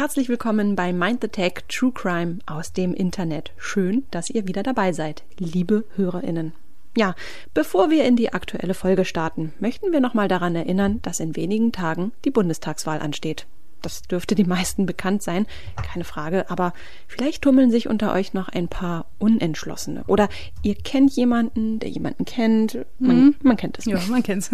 [0.00, 3.52] Herzlich willkommen bei Mind the Tech True Crime aus dem Internet.
[3.58, 6.54] Schön, dass ihr wieder dabei seid, liebe HörerInnen.
[6.96, 7.14] Ja,
[7.52, 11.70] bevor wir in die aktuelle Folge starten, möchten wir nochmal daran erinnern, dass in wenigen
[11.70, 13.46] Tagen die Bundestagswahl ansteht.
[13.82, 15.46] Das dürfte die meisten bekannt sein,
[15.76, 16.72] keine Frage, aber
[17.06, 20.04] vielleicht tummeln sich unter euch noch ein paar Unentschlossene.
[20.06, 20.30] Oder
[20.62, 22.86] ihr kennt jemanden, der jemanden kennt.
[22.98, 23.34] Man, mhm.
[23.42, 23.84] man kennt es.
[23.84, 24.50] Ja, man kennt es.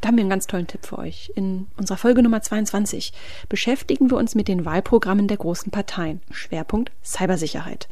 [0.00, 1.32] Da haben wir einen ganz tollen Tipp für euch.
[1.34, 3.12] In unserer Folge Nummer 22
[3.48, 6.20] beschäftigen wir uns mit den Wahlprogrammen der großen Parteien.
[6.30, 7.88] Schwerpunkt Cybersicherheit.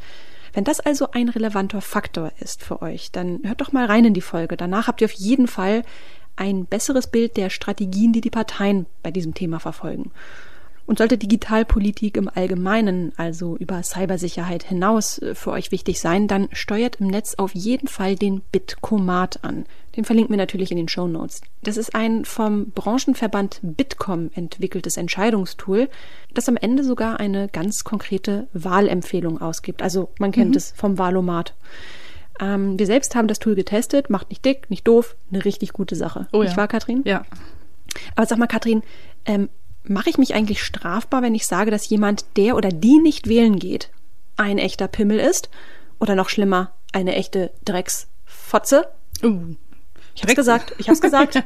[0.52, 4.14] Wenn das also ein relevanter Faktor ist für euch, dann hört doch mal rein in
[4.14, 4.56] die Folge.
[4.56, 5.84] Danach habt ihr auf jeden Fall
[6.36, 10.10] ein besseres Bild der Strategien, die die Parteien bei diesem Thema verfolgen.
[10.90, 16.48] Und sollte Digitalpolitik im Allgemeinen, also über Cybersicherheit hinaus, äh, für euch wichtig sein, dann
[16.50, 19.66] steuert im Netz auf jeden Fall den Bitcomat an.
[19.96, 21.42] Den verlinken wir natürlich in den Show Notes.
[21.62, 25.88] Das ist ein vom Branchenverband Bitkom entwickeltes Entscheidungstool,
[26.34, 29.82] das am Ende sogar eine ganz konkrete Wahlempfehlung ausgibt.
[29.82, 30.56] Also man kennt mhm.
[30.56, 31.54] es vom Wahlomat.
[32.40, 35.94] Ähm, wir selbst haben das Tool getestet, macht nicht dick, nicht doof, eine richtig gute
[35.94, 36.26] Sache.
[36.32, 36.48] Oh ja.
[36.48, 37.02] Nicht wahr, Katrin?
[37.04, 37.24] Ja.
[38.16, 38.82] Aber sag mal, Katrin,
[39.24, 39.50] ähm,
[39.84, 43.58] mache ich mich eigentlich strafbar, wenn ich sage, dass jemand, der oder die nicht wählen
[43.58, 43.90] geht,
[44.36, 45.50] ein echter Pimmel ist?
[45.98, 48.88] Oder noch schlimmer, eine echte Drecksfotze?
[49.22, 49.54] Uh,
[50.14, 51.42] ich hab's gesagt, ich hab's gesagt.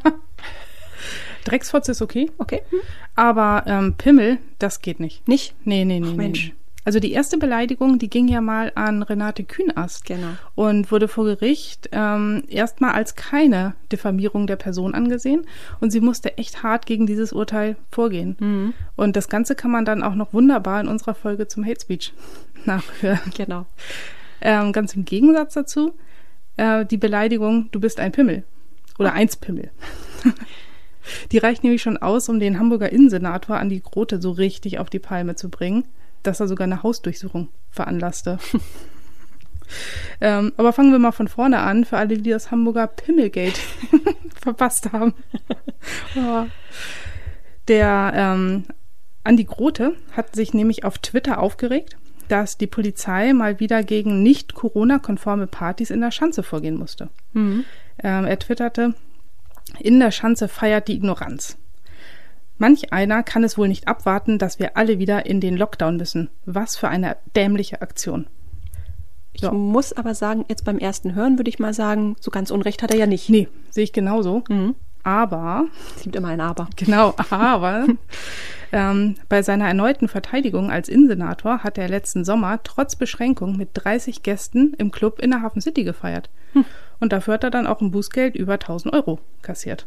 [1.44, 2.30] Drecksfotze ist okay.
[2.38, 2.62] Okay.
[2.70, 2.78] Hm.
[3.14, 5.28] Aber ähm, Pimmel, das geht nicht.
[5.28, 5.54] Nicht?
[5.64, 6.08] Nee, nee, nee.
[6.10, 6.48] Ach, Mensch.
[6.48, 6.54] Nee.
[6.84, 10.04] Also die erste Beleidigung, die ging ja mal an Renate Kühnast.
[10.04, 10.28] Genau.
[10.54, 15.46] Und wurde vor Gericht ähm, erstmal als keine Diffamierung der Person angesehen.
[15.80, 18.36] Und sie musste echt hart gegen dieses Urteil vorgehen.
[18.38, 18.74] Mhm.
[18.96, 22.12] Und das Ganze kann man dann auch noch wunderbar in unserer Folge zum Hate Speech
[22.66, 23.20] nachhören.
[23.34, 23.66] Genau.
[24.42, 25.94] Ähm, ganz im Gegensatz dazu,
[26.58, 28.44] äh, die Beleidigung, du bist ein Pimmel.
[28.98, 29.16] Oder oh.
[29.16, 29.70] eins Pimmel.
[31.32, 34.88] Die reicht nämlich schon aus, um den Hamburger Innensenator an die Grote so richtig auf
[34.88, 35.84] die Palme zu bringen
[36.26, 38.38] dass er sogar eine Hausdurchsuchung veranlasste.
[40.20, 43.58] ähm, aber fangen wir mal von vorne an, für alle, die das Hamburger Pimmelgate
[44.40, 45.14] verpasst haben.
[46.16, 46.46] oh.
[47.68, 48.64] Der ähm,
[49.22, 51.96] Andi Grote hat sich nämlich auf Twitter aufgeregt,
[52.28, 57.08] dass die Polizei mal wieder gegen nicht Corona-konforme Partys in der Schanze vorgehen musste.
[57.32, 57.64] Mhm.
[58.02, 58.94] Ähm, er twitterte,
[59.78, 61.56] in der Schanze feiert die Ignoranz.
[62.58, 66.30] Manch einer kann es wohl nicht abwarten, dass wir alle wieder in den Lockdown müssen.
[66.44, 68.26] Was für eine dämliche Aktion.
[69.36, 69.48] So.
[69.48, 72.82] Ich muss aber sagen, jetzt beim ersten Hören würde ich mal sagen, so ganz Unrecht
[72.82, 73.28] hat er ja nicht.
[73.28, 74.44] Nee, sehe ich genauso.
[74.48, 74.76] Mhm.
[75.02, 75.66] Aber.
[75.96, 76.68] Es gibt immer ein Aber.
[76.76, 77.86] Genau, aber.
[78.72, 84.22] ähm, bei seiner erneuten Verteidigung als Innensenator hat er letzten Sommer trotz Beschränkung mit 30
[84.22, 86.30] Gästen im Club in der Hafen City gefeiert.
[86.52, 86.64] Hm.
[87.00, 89.86] Und dafür hat er dann auch ein Bußgeld über 1000 Euro kassiert.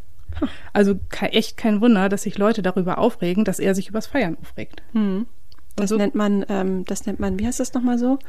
[0.74, 4.84] Also echt kein Wunder, dass sich Leute darüber aufregen, dass er sich übers Feiern aufregt.
[4.94, 5.25] Hm.
[5.75, 5.98] Das so?
[5.98, 8.20] nennt man, ähm, das nennt man, wie heißt das nochmal so?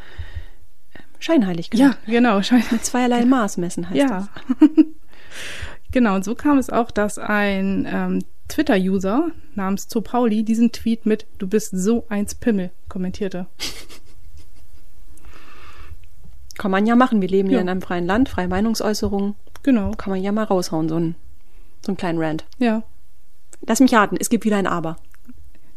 [1.19, 2.37] Scheinheilig Ja, genau.
[2.71, 4.29] Mit zweierlei Maß messen heißt ja.
[4.61, 4.69] das.
[5.93, 11.07] genau, und so kam es auch, dass ein ähm, Twitter-User namens Zo Pauli diesen Tweet
[11.07, 13.47] mit Du bist so eins Pimmel kommentierte.
[16.57, 17.21] Kann man ja machen.
[17.21, 19.37] Wir leben ja, ja in einem freien Land, freie Meinungsäußerung.
[19.63, 19.93] Genau.
[19.93, 21.15] Kann man ja mal raushauen, so ein
[21.89, 22.45] so einen kleinen Rant.
[22.59, 22.83] Ja.
[23.67, 24.99] Lass mich raten, es gibt wieder ein Aber.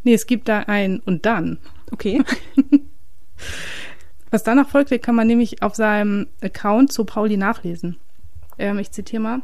[0.02, 1.58] Nee, es gibt da ein und dann.
[1.90, 2.22] Okay.
[4.30, 7.96] Was danach folgte, kann man nämlich auf seinem Account zu Pauli nachlesen.
[8.58, 9.42] Ähm, ich zitiere mal.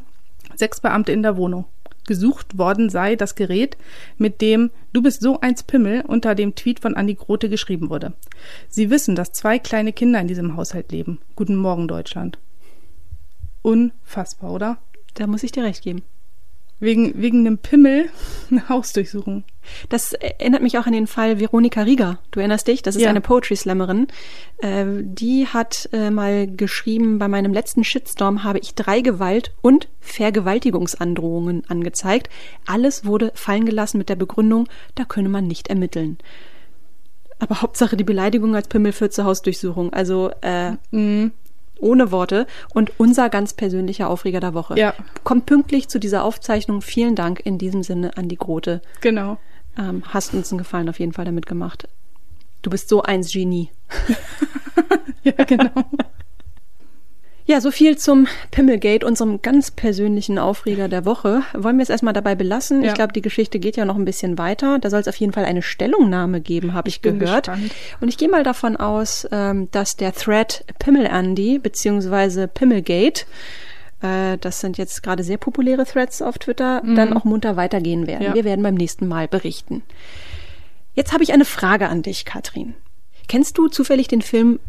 [0.55, 1.65] Sechs Beamte in der Wohnung.
[2.05, 3.75] Gesucht worden sei das Gerät,
[4.17, 8.13] mit dem Du bist so eins Pimmel unter dem Tweet von Andi Grote geschrieben wurde.
[8.67, 11.19] Sie wissen, dass zwei kleine Kinder in diesem Haushalt leben.
[11.35, 12.37] Guten Morgen, Deutschland.
[13.63, 14.77] Unfassbar, oder?
[15.15, 16.03] Da muss ich dir recht geben.
[16.81, 18.09] Wegen, wegen einem Pimmel
[18.51, 19.43] eine Hausdurchsuchung.
[19.89, 22.19] Das erinnert mich auch an den Fall Veronika Rieger.
[22.31, 22.81] Du erinnerst dich?
[22.81, 23.09] Das ist ja.
[23.09, 24.07] eine Poetry Slammerin.
[24.59, 29.89] Äh, die hat äh, mal geschrieben, bei meinem letzten Shitstorm habe ich drei Gewalt- und
[29.99, 32.29] Vergewaltigungsandrohungen angezeigt.
[32.65, 36.17] Alles wurde fallen gelassen mit der Begründung, da könne man nicht ermitteln.
[37.39, 39.93] Aber Hauptsache die Beleidigung als Pimmel führt zur Hausdurchsuchung.
[39.93, 41.31] Also äh, mhm
[41.79, 44.77] ohne Worte und unser ganz persönlicher Aufreger der Woche.
[44.77, 44.93] Ja.
[45.23, 46.81] Kommt pünktlich zu dieser Aufzeichnung.
[46.81, 48.81] Vielen Dank in diesem Sinne an die Grote.
[49.01, 49.37] Genau.
[49.77, 51.87] Ähm, hast uns einen Gefallen auf jeden Fall damit gemacht.
[52.61, 53.71] Du bist so eins Genie.
[55.23, 55.71] ja, genau.
[57.49, 61.41] Ja, so viel zum Pimmelgate, unserem ganz persönlichen Aufreger der Woche.
[61.53, 62.83] Wollen wir es erstmal dabei belassen?
[62.83, 62.89] Ja.
[62.89, 64.77] Ich glaube, die Geschichte geht ja noch ein bisschen weiter.
[64.77, 67.47] Da soll es auf jeden Fall eine Stellungnahme geben, habe ich, ich gehört.
[67.47, 67.71] Gespannt.
[68.01, 73.25] Und ich gehe mal davon aus, ähm, dass der Thread Pimmel Andy beziehungsweise Pimmelgate
[74.03, 76.95] äh, das sind jetzt gerade sehr populäre Threads auf Twitter, mhm.
[76.95, 78.27] dann auch munter weitergehen werden.
[78.27, 78.35] Ja.
[78.35, 79.81] Wir werden beim nächsten Mal berichten.
[80.93, 82.75] Jetzt habe ich eine Frage an dich, Katrin.
[83.27, 84.59] Kennst du zufällig den Film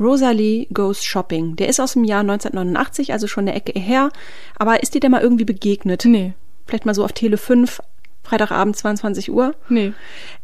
[0.00, 1.56] Rosalie Goes Shopping?
[1.56, 4.10] Der ist aus dem Jahr 1989, also schon eine Ecke her.
[4.58, 6.04] Aber ist dir der mal irgendwie begegnet?
[6.04, 6.34] Nee.
[6.66, 7.80] Vielleicht mal so auf Tele 5,
[8.22, 9.54] Freitagabend 22 Uhr?
[9.68, 9.92] Nee.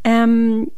[0.05, 0.71] Ähm,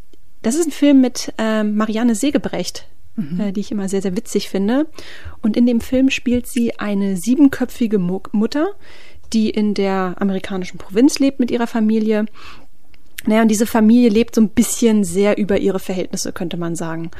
[0.42, 2.86] das ist ein Film mit ähm, Marianne Segebrecht,
[3.16, 3.40] mhm.
[3.40, 4.86] äh, die ich immer sehr, sehr witzig finde.
[5.42, 8.68] Und in dem Film spielt sie eine siebenköpfige Mutter,
[9.32, 12.26] die in der amerikanischen Provinz lebt mit ihrer Familie.
[13.26, 17.10] Naja, und diese Familie lebt so ein bisschen sehr über ihre Verhältnisse, könnte man sagen.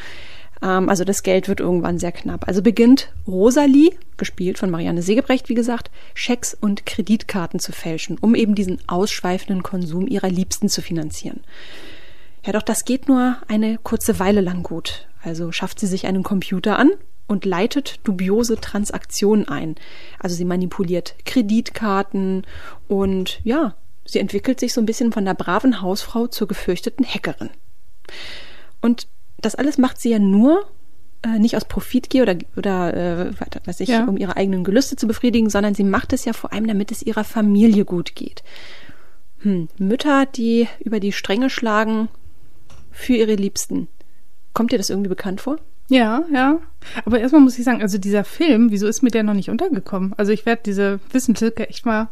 [0.65, 2.49] Ähm, also das Geld wird irgendwann sehr knapp.
[2.49, 8.35] Also beginnt Rosalie, gespielt von Marianne Segebrecht, wie gesagt, Schecks und Kreditkarten zu fälschen, um
[8.35, 11.41] eben diesen ausschweifenden Konsum ihrer Liebsten zu finanzieren.
[12.45, 15.07] Ja, doch das geht nur eine kurze Weile lang gut.
[15.23, 16.91] Also schafft sie sich einen Computer an
[17.27, 19.77] und leitet dubiose Transaktionen ein.
[20.19, 22.47] Also sie manipuliert Kreditkarten
[22.87, 23.75] und ja,
[24.05, 27.49] sie entwickelt sich so ein bisschen von der braven Hausfrau zur gefürchteten Hackerin.
[28.83, 29.09] Und
[29.45, 30.65] das alles macht sie ja nur
[31.23, 33.31] äh, nicht aus Profitgier oder, oder äh,
[33.65, 34.05] weiß ich, ja.
[34.05, 37.03] um ihre eigenen Gelüste zu befriedigen, sondern sie macht es ja vor allem, damit es
[37.03, 38.43] ihrer Familie gut geht.
[39.41, 42.09] Hm, Mütter, die über die Stränge schlagen
[42.91, 43.89] für ihre Liebsten.
[44.53, 45.59] Kommt dir das irgendwie bekannt vor?
[45.89, 46.61] Ja, ja.
[47.05, 50.15] Aber erstmal muss ich sagen, also dieser Film, wieso ist mir der noch nicht untergekommen?
[50.17, 52.09] Also ich werde diese Wissenslücke echt mal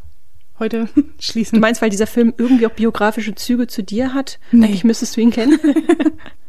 [0.58, 0.88] heute
[1.18, 1.56] schließen.
[1.56, 4.38] Du meinst, weil dieser Film irgendwie auch biografische Züge zu dir hat?
[4.50, 4.66] Nee.
[4.66, 5.58] Eigentlich müsstest du ihn kennen.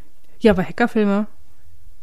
[0.44, 1.28] ja, aber Hackerfilme.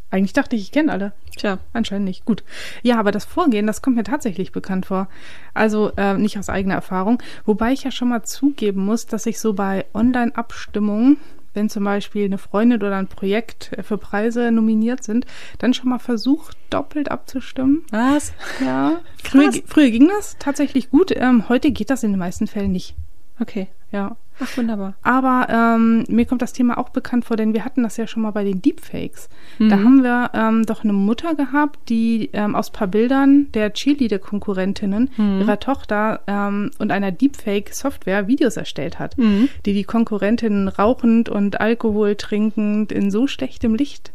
[0.09, 1.13] Eigentlich dachte ich, ich kenne alle.
[1.37, 2.25] Tja, anscheinend nicht.
[2.25, 2.43] Gut.
[2.83, 5.07] Ja, aber das Vorgehen, das kommt mir tatsächlich bekannt vor.
[5.53, 7.23] Also äh, nicht aus eigener Erfahrung.
[7.45, 11.17] Wobei ich ja schon mal zugeben muss, dass ich so bei Online-Abstimmungen
[11.53, 15.25] wenn zum Beispiel eine Freundin oder ein Projekt für Preise nominiert sind,
[15.57, 17.83] dann schon mal versucht, doppelt abzustimmen.
[17.91, 18.33] Was?
[18.63, 19.01] Ja.
[19.23, 21.11] Früher, früher, ging das tatsächlich gut.
[21.13, 22.95] Ähm, heute geht das in den meisten Fällen nicht.
[23.39, 23.67] Okay.
[23.91, 24.15] Ja.
[24.39, 24.95] Ach, wunderbar.
[25.03, 28.23] Aber ähm, mir kommt das Thema auch bekannt vor, denn wir hatten das ja schon
[28.23, 29.29] mal bei den Deepfakes.
[29.59, 29.69] Mhm.
[29.69, 35.11] Da haben wir ähm, doch eine Mutter gehabt, die ähm, aus paar Bildern der Cheerleader-Konkurrentinnen
[35.15, 35.41] mhm.
[35.41, 39.49] ihrer Tochter ähm, und einer Deepfake-Software Videos erstellt hat, mhm.
[39.65, 44.11] die die Konkurrentinnen rauchend und Alkohol trinkend in so schlechtem Licht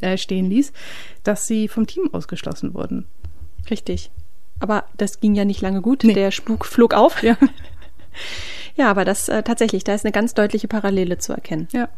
[0.00, 0.72] äh, stehen ließ,
[1.22, 3.06] dass sie vom Team ausgeschlossen wurden.
[3.70, 4.10] Richtig.
[4.60, 6.02] Aber das ging ja nicht lange gut.
[6.02, 6.14] Nee.
[6.14, 7.22] Der Spuk flog auf.
[7.22, 7.36] Ja.
[8.78, 11.66] Ja, aber das äh, tatsächlich, da ist eine ganz deutliche Parallele zu erkennen.
[11.72, 11.88] Ja.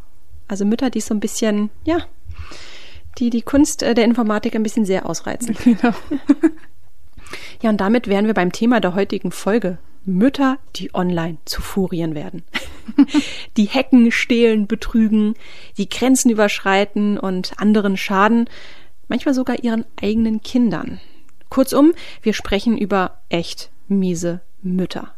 [0.49, 1.99] Also Mütter, die so ein bisschen, ja,
[3.19, 5.56] die die Kunst äh, der Informatik ein bisschen sehr ausreizen.
[5.65, 5.94] Genau.
[7.62, 9.79] ja, und damit wären wir beim Thema der heutigen Folge.
[10.06, 12.44] Mütter, die online zu Furien werden.
[13.59, 15.35] die hacken, stehlen, betrügen,
[15.76, 18.49] die Grenzen überschreiten und anderen schaden,
[19.09, 20.99] manchmal sogar ihren eigenen Kindern.
[21.50, 21.93] Kurzum,
[22.23, 25.15] wir sprechen über echt miese Mütter.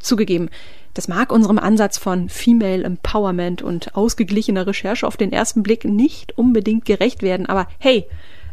[0.00, 0.50] Zugegeben,
[0.94, 6.38] das mag unserem Ansatz von Female Empowerment und ausgeglichener Recherche auf den ersten Blick nicht
[6.38, 8.06] unbedingt gerecht werden, aber hey,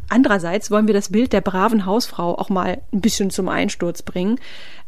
[0.09, 4.39] andererseits wollen wir das Bild der braven Hausfrau auch mal ein bisschen zum Einsturz bringen,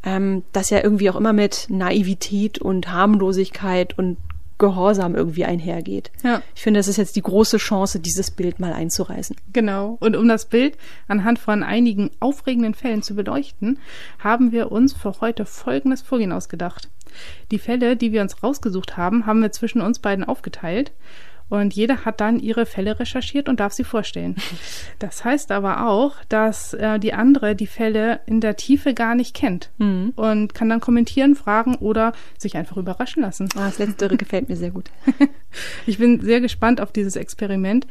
[0.03, 4.17] ähm, das ja irgendwie auch immer mit Naivität und Harmlosigkeit und
[4.59, 6.11] Gehorsam irgendwie einhergeht.
[6.23, 6.41] Ja.
[6.55, 9.35] Ich finde, das ist jetzt die große Chance, dieses Bild mal einzureißen.
[9.51, 9.97] Genau.
[9.99, 13.79] Und um das Bild anhand von einigen aufregenden Fällen zu beleuchten,
[14.19, 16.89] haben wir uns für heute folgendes Vorgehen ausgedacht.
[17.51, 20.91] Die Fälle, die wir uns rausgesucht haben, haben wir zwischen uns beiden aufgeteilt.
[21.49, 24.35] Und jeder hat dann ihre Fälle recherchiert und darf sie vorstellen.
[24.99, 29.35] Das heißt aber auch, dass äh, die andere die Fälle in der Tiefe gar nicht
[29.35, 30.13] kennt mhm.
[30.15, 33.49] und kann dann kommentieren, fragen oder sich einfach überraschen lassen.
[33.55, 34.89] Ah, das Letztere gefällt mir sehr gut.
[35.85, 37.85] ich bin sehr gespannt auf dieses Experiment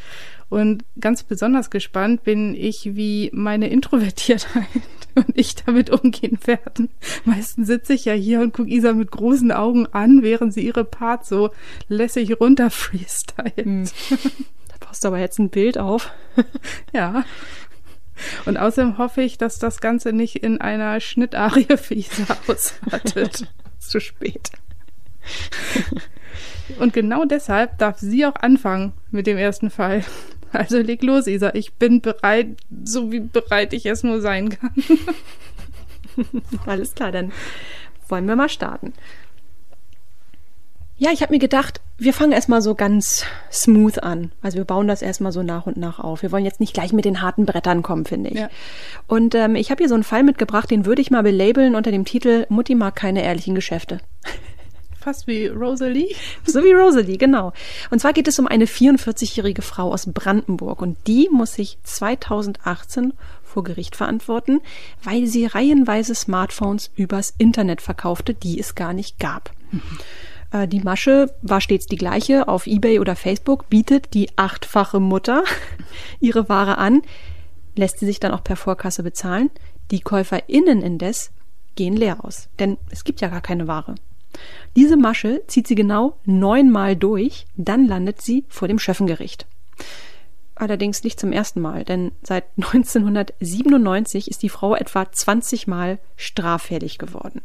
[0.52, 4.66] und ganz besonders gespannt bin ich, wie meine Introvertiertheit
[5.14, 6.90] und ich damit umgehen werden.
[7.25, 10.85] Meistens sitze ich ja hier und gucke Isa mit großen Augen an, während sie ihre
[10.85, 11.52] Parts so
[11.88, 13.56] lässig runter freestylt.
[13.56, 13.88] Hm.
[14.68, 16.12] Da passt aber jetzt ein Bild auf.
[16.92, 17.25] ja.
[18.44, 23.47] Und außerdem hoffe ich, dass das Ganze nicht in einer Schnittarie für Isa ausartet.
[23.78, 24.50] Zu spät.
[26.78, 30.04] Und genau deshalb darf sie auch anfangen mit dem ersten Fall.
[30.62, 31.50] Also leg los, Isa.
[31.54, 32.49] Ich bin bereit,
[32.85, 34.75] so wie bereit ich es nur sein kann.
[36.66, 37.32] Alles klar, dann
[38.09, 38.92] wollen wir mal starten.
[40.99, 44.30] Ja, ich habe mir gedacht, wir fangen erstmal so ganz smooth an.
[44.40, 46.23] Also wir bauen das erstmal so nach und nach auf.
[46.23, 48.38] Wir wollen jetzt nicht gleich mit den harten Brettern kommen, finde ich.
[48.38, 48.50] Ja.
[49.09, 51.90] Und ähm, ich habe hier so einen Fall mitgebracht, den würde ich mal belabeln unter
[51.90, 53.99] dem Titel Mutti mag keine ehrlichen Geschäfte.
[55.02, 56.14] Fast wie Rosalie.
[56.44, 57.52] So wie Rosalie, genau.
[57.90, 63.12] Und zwar geht es um eine 44-jährige Frau aus Brandenburg und die muss sich 2018
[63.42, 64.61] vor Gericht verantworten,
[65.02, 69.50] weil sie reihenweise Smartphones übers Internet verkaufte, die es gar nicht gab.
[69.71, 70.68] Mhm.
[70.68, 72.47] Die Masche war stets die gleiche.
[72.47, 75.44] Auf eBay oder Facebook bietet die achtfache Mutter
[76.21, 77.02] ihre Ware an,
[77.75, 79.50] lässt sie sich dann auch per Vorkasse bezahlen.
[79.90, 81.30] Die KäuferInnen indes
[81.75, 83.94] gehen leer aus, denn es gibt ja gar keine Ware.
[84.77, 89.47] Diese Masche zieht sie genau neunmal durch, dann landet sie vor dem Schöffengericht.
[90.55, 96.99] Allerdings nicht zum ersten Mal, denn seit 1997 ist die Frau etwa 20 Mal straffällig
[96.99, 97.43] geworden.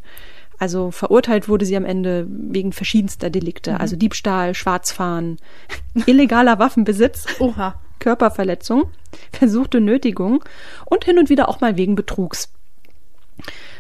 [0.60, 3.78] Also verurteilt wurde sie am Ende wegen verschiedenster Delikte, mhm.
[3.78, 5.38] also Diebstahl, Schwarzfahren,
[6.06, 7.80] illegaler Waffenbesitz, Oha.
[8.00, 8.92] Körperverletzung,
[9.32, 10.44] versuchte Nötigung
[10.86, 12.52] und hin und wieder auch mal wegen Betrugs.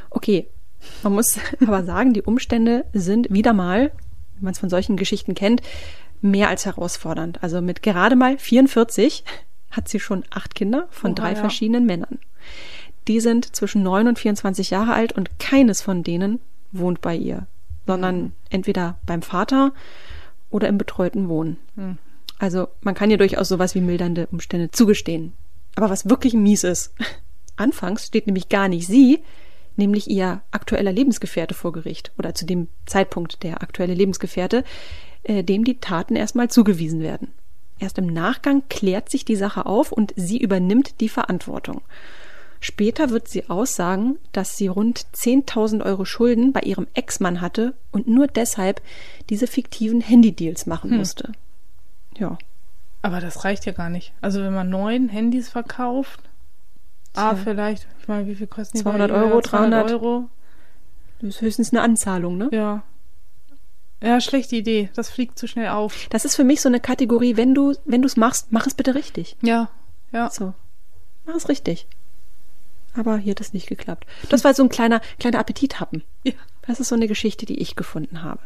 [0.10, 0.48] Okay,
[1.04, 3.92] man muss aber sagen, die Umstände sind wieder mal,
[4.38, 5.62] wie man es von solchen Geschichten kennt,
[6.22, 7.44] mehr als herausfordernd.
[7.44, 9.24] Also mit gerade mal 44
[9.72, 11.36] hat sie schon acht Kinder von oh, drei ja.
[11.36, 12.20] verschiedenen Männern.
[13.08, 16.39] Die sind zwischen neun und 24 Jahre alt und keines von denen
[16.72, 17.48] wohnt bei ihr,
[17.86, 18.32] sondern mhm.
[18.50, 19.74] entweder beim Vater
[20.50, 21.58] oder im betreuten Wohnen.
[21.75, 21.98] Mhm.
[22.39, 25.34] Also man kann ihr durchaus sowas wie mildernde Umstände zugestehen.
[25.75, 26.94] Aber was wirklich mies ist,
[27.56, 29.24] anfangs steht nämlich gar nicht sie,
[29.77, 34.63] nämlich ihr aktueller Lebensgefährte vor Gericht oder zu dem Zeitpunkt der aktuelle Lebensgefährte,
[35.24, 37.31] äh, dem die Taten erstmal zugewiesen werden.
[37.79, 41.81] Erst im Nachgang klärt sich die Sache auf und sie übernimmt die Verantwortung.
[42.60, 48.07] Später wird sie aussagen, dass sie rund 10.000 Euro Schulden bei ihrem Ex-Mann hatte und
[48.07, 48.81] nur deshalb
[49.29, 50.98] diese fiktiven Handydeals machen hm.
[50.98, 51.31] musste.
[52.17, 52.38] Ja.
[53.03, 54.12] Aber das reicht ja gar nicht.
[54.22, 56.19] Also wenn man neun Handys verkauft,
[57.16, 57.88] Ah, vielleicht.
[58.00, 58.84] Ich meine, wie viel kosten die?
[58.84, 60.30] 200 Euro, 300 Euro.
[61.20, 62.50] Das ist höchstens eine Anzahlung, ne?
[62.52, 62.84] Ja.
[64.02, 64.90] Ja, schlechte Idee.
[64.94, 66.08] Das fliegt zu schnell auf.
[66.12, 68.76] Das ist für mich so eine Kategorie, wenn du, wenn du es machst, mach es
[68.76, 69.36] bitte richtig.
[69.42, 69.70] Ja,
[70.12, 70.30] ja.
[70.30, 70.54] So.
[71.26, 71.88] Mach es richtig.
[72.96, 74.06] Aber hier hat es nicht geklappt.
[74.30, 76.04] Das war so ein kleiner, kleiner Appetithappen.
[76.24, 76.34] Ja.
[76.68, 78.42] Das ist so eine Geschichte, die ich gefunden habe.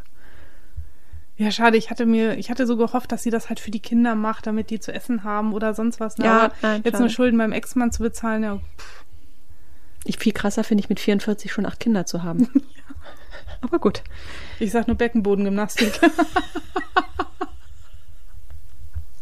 [1.41, 1.75] Ja, schade.
[1.75, 4.45] Ich hatte mir, ich hatte so gehofft, dass sie das halt für die Kinder macht,
[4.45, 6.19] damit die zu essen haben oder sonst was.
[6.19, 6.25] Ne?
[6.25, 7.01] Ja, nein, jetzt schade.
[7.03, 8.57] nur Schulden beim Ex-Mann zu bezahlen, ja.
[8.77, 9.05] Pff.
[10.03, 12.47] Ich viel krasser finde ich mit 44 schon acht Kinder zu haben.
[12.53, 12.95] ja.
[13.61, 14.03] Aber gut.
[14.59, 15.99] Ich sag nur Beckenbodengymnastik.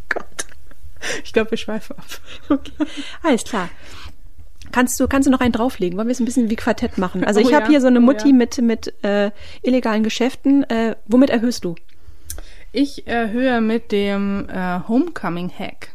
[0.09, 0.25] Gott.
[1.23, 2.05] Ich glaube, wir schweifen ab.
[2.49, 2.73] Okay.
[3.23, 3.69] Alles klar.
[4.73, 5.97] Kannst du, kannst du noch einen drauflegen?
[5.97, 7.23] Wollen wir es ein bisschen wie Quartett machen?
[7.23, 7.69] Also oh, ich habe ja.
[7.69, 8.33] hier so eine Mutti oh, ja.
[8.33, 10.63] mit, mit äh, illegalen Geschäften.
[10.69, 11.75] Äh, womit erhöhst du?
[12.71, 15.89] Ich erhöhe mit dem äh, Homecoming-Hack.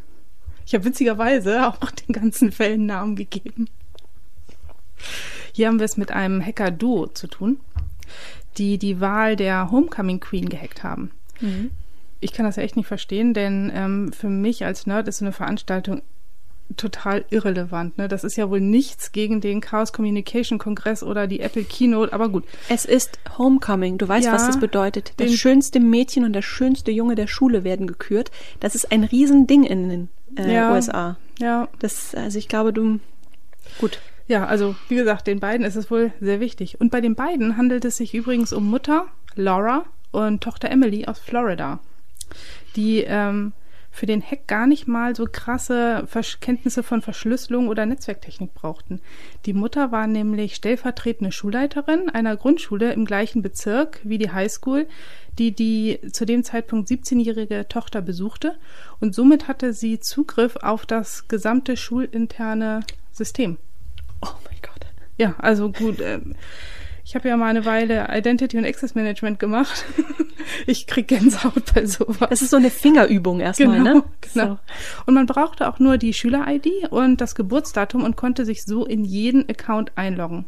[0.66, 3.68] Ich habe witzigerweise auch den ganzen Fällen Namen gegeben.
[5.52, 7.60] Hier haben wir es mit einem Hacker-Duo zu tun,
[8.58, 11.12] die die Wahl der Homecoming Queen gehackt haben.
[11.40, 11.70] Mhm.
[12.20, 15.24] Ich kann das ja echt nicht verstehen, denn ähm, für mich als Nerd ist so
[15.24, 16.02] eine Veranstaltung
[16.76, 17.98] total irrelevant.
[17.98, 18.08] Ne?
[18.08, 22.28] Das ist ja wohl nichts gegen den Chaos Communication Kongress oder die Apple Keynote, aber
[22.28, 22.44] gut.
[22.68, 23.98] Es ist Homecoming.
[23.98, 25.12] Du weißt, ja, was das bedeutet.
[25.18, 28.30] Das schönste Mädchen und der schönste Junge der Schule werden gekürt.
[28.60, 31.16] Das ist ein Riesending in den äh, ja, USA.
[31.38, 31.68] Ja.
[31.78, 33.00] Das, also ich glaube, du.
[33.78, 34.00] Gut.
[34.26, 36.80] Ja, also wie gesagt, den beiden ist es wohl sehr wichtig.
[36.80, 41.18] Und bei den beiden handelt es sich übrigens um Mutter Laura und Tochter Emily aus
[41.18, 41.80] Florida,
[42.76, 43.52] die ähm,
[43.94, 46.04] für den Hack gar nicht mal so krasse
[46.40, 49.00] Kenntnisse von Verschlüsselung oder Netzwerktechnik brauchten.
[49.46, 54.88] Die Mutter war nämlich stellvertretende Schulleiterin einer Grundschule im gleichen Bezirk wie die Highschool,
[55.38, 58.56] die die zu dem Zeitpunkt 17-jährige Tochter besuchte
[58.98, 62.80] und somit hatte sie Zugriff auf das gesamte schulinterne
[63.12, 63.58] System.
[64.20, 64.86] Oh mein Gott.
[65.18, 66.00] Ja, also gut.
[66.00, 66.18] Äh,
[67.04, 69.84] ich habe ja mal eine Weile Identity und Access Management gemacht.
[70.66, 72.28] ich krieg Gänsehaut bei sowas.
[72.30, 74.04] Das ist so eine Fingerübung erstmal, genau, ne?
[74.32, 74.46] Genau.
[74.46, 74.58] So.
[75.04, 79.04] Und man brauchte auch nur die Schüler-ID und das Geburtsdatum und konnte sich so in
[79.04, 80.46] jeden Account einloggen.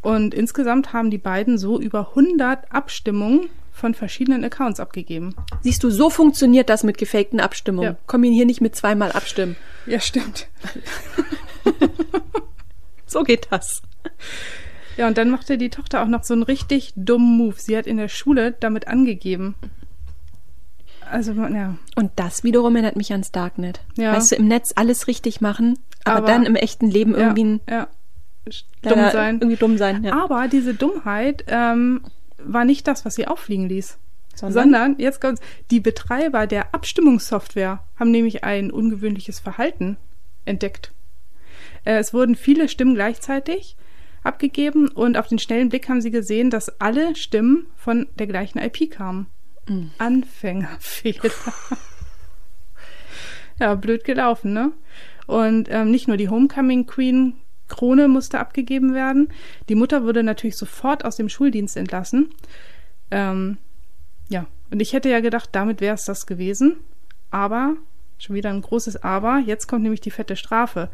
[0.00, 5.34] Und insgesamt haben die beiden so über 100 Abstimmungen von verschiedenen Accounts abgegeben.
[5.60, 7.92] Siehst du, so funktioniert das mit gefakten Abstimmungen.
[7.92, 7.98] Ja.
[8.06, 9.56] Komm hier nicht mit zweimal abstimmen.
[9.86, 10.48] Ja, stimmt.
[13.06, 13.82] so geht das.
[14.96, 17.56] Ja, und dann machte die Tochter auch noch so einen richtig dummen Move.
[17.58, 19.54] Sie hat in der Schule damit angegeben.
[21.10, 21.76] Also, ja.
[21.96, 23.80] Und das wiederum erinnert mich ans Darknet.
[23.96, 24.14] Ja.
[24.14, 27.60] Weißt du, im Netz alles richtig machen, aber, aber dann im echten Leben irgendwie ein,
[27.68, 27.88] ja,
[28.82, 29.34] dumm sein.
[29.36, 30.04] Irgendwie dumm sein.
[30.04, 30.22] Ja.
[30.24, 32.02] Aber diese Dummheit ähm,
[32.38, 33.98] war nicht das, was sie auffliegen ließ.
[34.34, 34.62] Sondern?
[34.62, 39.98] Sondern, jetzt kommt's, die Betreiber der Abstimmungssoftware haben nämlich ein ungewöhnliches Verhalten
[40.46, 40.92] entdeckt.
[41.84, 43.76] Äh, es wurden viele Stimmen gleichzeitig
[44.22, 48.58] abgegeben und auf den schnellen Blick haben sie gesehen, dass alle Stimmen von der gleichen
[48.58, 49.26] IP kamen.
[49.68, 49.90] Mhm.
[49.98, 51.30] Anfängerfehler.
[53.60, 54.72] Ja, blöd gelaufen, ne?
[55.26, 57.34] Und ähm, nicht nur die Homecoming Queen
[57.68, 59.28] Krone musste abgegeben werden.
[59.68, 62.30] Die Mutter wurde natürlich sofort aus dem Schuldienst entlassen.
[63.10, 63.58] Ähm,
[64.28, 66.76] ja, und ich hätte ja gedacht, damit wäre es das gewesen.
[67.30, 67.76] Aber,
[68.18, 70.90] schon wieder ein großes Aber, jetzt kommt nämlich die fette Strafe.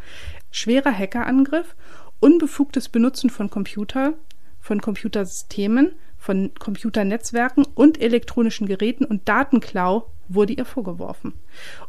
[0.50, 1.75] Schwerer Hackerangriff,
[2.21, 4.15] unbefugtes Benutzen von Computer,
[4.61, 11.33] von Computersystemen, von Computernetzwerken und elektronischen Geräten und Datenklau wurde ihr vorgeworfen.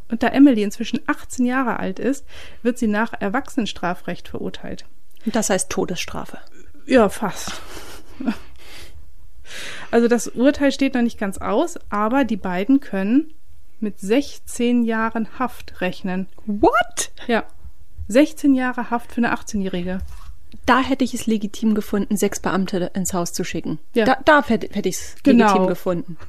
[0.08, 2.24] Und da Emily inzwischen 18 Jahre alt ist,
[2.62, 4.86] wird sie nach Erwachsenenstrafrecht verurteilt.
[5.26, 6.38] Das heißt Todesstrafe.
[6.86, 7.60] Ja, fast.
[9.90, 13.34] Also das Urteil steht noch nicht ganz aus, aber die beiden können
[13.80, 16.28] mit 16 Jahren Haft rechnen.
[16.46, 17.10] What?
[17.26, 17.44] Ja.
[18.10, 20.00] 16 Jahre Haft für eine 18-Jährige.
[20.66, 23.78] Da hätte ich es legitim gefunden, sechs Beamte ins Haus zu schicken.
[23.94, 24.04] Ja.
[24.04, 25.46] Da, da hätte, hätte ich es Genau.
[25.46, 26.16] legitim gefunden.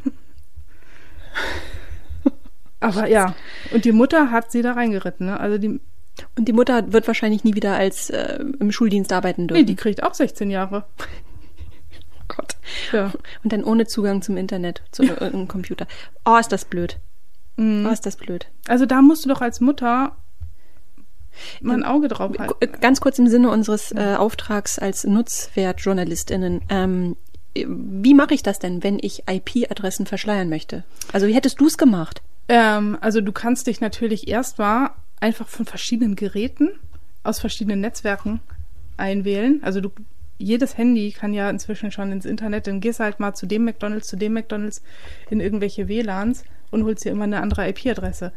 [2.79, 3.35] Aber ja,
[3.73, 5.39] und die Mutter hat sie da reingeritten, ne?
[5.39, 5.79] Also die,
[6.37, 9.61] Und die Mutter wird wahrscheinlich nie wieder als äh, im Schuldienst arbeiten dürfen.
[9.61, 10.85] nee, die kriegt auch 16 Jahre.
[10.99, 11.03] oh
[12.27, 12.55] Gott.
[12.91, 13.11] Ja.
[13.43, 15.85] Und dann ohne Zugang zum Internet, zu irgendeinem Computer.
[16.25, 16.97] Oh, ist das blöd.
[17.57, 17.85] Mhm.
[17.87, 18.47] Oh, ist das blöd.
[18.67, 20.15] Also da musst du doch als Mutter
[21.61, 22.53] mal ein Auge drauf halten.
[22.81, 26.61] Ganz kurz im Sinne unseres äh, Auftrags als Nutzwertjournalistinnen.
[26.69, 27.15] Ähm,
[27.53, 30.83] wie mache ich das denn, wenn ich IP-Adressen verschleiern möchte?
[31.11, 32.21] Also wie hättest du es gemacht?
[32.47, 36.69] Ähm, also du kannst dich natürlich erstmal einfach von verschiedenen Geräten
[37.23, 38.41] aus verschiedenen Netzwerken
[38.97, 39.61] einwählen.
[39.63, 39.91] Also du
[40.37, 44.07] jedes Handy kann ja inzwischen schon ins Internet, dann gehst halt mal zu dem McDonalds,
[44.07, 44.81] zu dem McDonalds
[45.29, 48.31] in irgendwelche WLANs und holst dir immer eine andere IP-Adresse.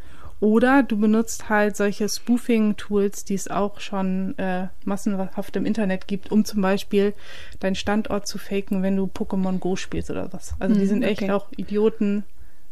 [0.45, 6.31] Oder du benutzt halt solche Spoofing-Tools, die es auch schon äh, massenhaft im Internet gibt,
[6.31, 7.15] um zum Beispiel
[7.59, 10.53] deinen Standort zu faken, wenn du Pokémon Go spielst oder was.
[10.59, 11.31] Also die Hm, sind echt okay.
[11.31, 12.25] auch Idioten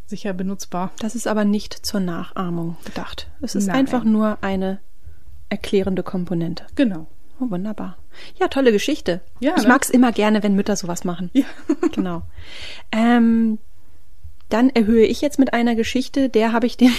[0.05, 0.91] sicher benutzbar.
[0.99, 3.31] Das ist aber nicht zur Nachahmung gedacht.
[3.41, 3.77] Es ist Nein.
[3.77, 4.77] einfach nur eine
[5.49, 6.67] erklärende Komponente.
[6.75, 7.07] Genau.
[7.39, 7.97] Oh, wunderbar.
[8.39, 9.21] Ja, tolle Geschichte.
[9.39, 9.69] Ja, ich ne?
[9.69, 11.31] mag's immer gerne, wenn Mütter sowas machen.
[11.33, 11.45] Ja.
[11.91, 12.21] Genau.
[12.91, 13.57] Ähm,
[14.49, 16.91] dann erhöhe ich jetzt mit einer Geschichte, der habe ich den,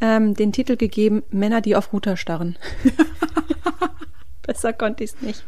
[0.00, 2.56] ähm, den Titel gegeben, Männer, die auf Router starren.
[4.42, 5.44] Besser konnte ich es nicht.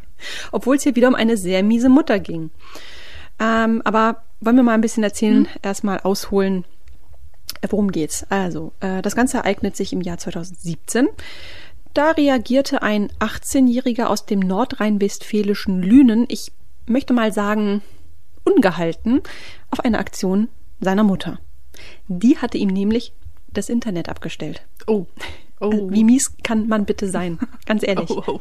[0.53, 2.51] Obwohl es hier wieder um eine sehr miese Mutter ging.
[3.41, 6.65] Ähm, aber wollen wir mal ein bisschen erzählen, erstmal ausholen,
[7.61, 8.25] äh, worum geht's?
[8.29, 11.09] Also, äh, das Ganze ereignet sich im Jahr 2017.
[11.95, 16.53] Da reagierte ein 18-Jähriger aus dem nordrhein-westfälischen Lünen, ich
[16.87, 17.83] möchte mal sagen,
[18.45, 19.23] ungehalten,
[19.71, 20.49] auf eine Aktion
[20.81, 21.39] seiner Mutter.
[22.09, 23.13] Die hatte ihm nämlich
[23.53, 24.63] das Internet abgestellt.
[24.87, 25.07] Oh.
[25.61, 25.71] Oh.
[25.71, 27.39] Also, wie mies kann man bitte sein?
[27.67, 28.11] Ganz ehrlich.
[28.11, 28.41] oh, oh.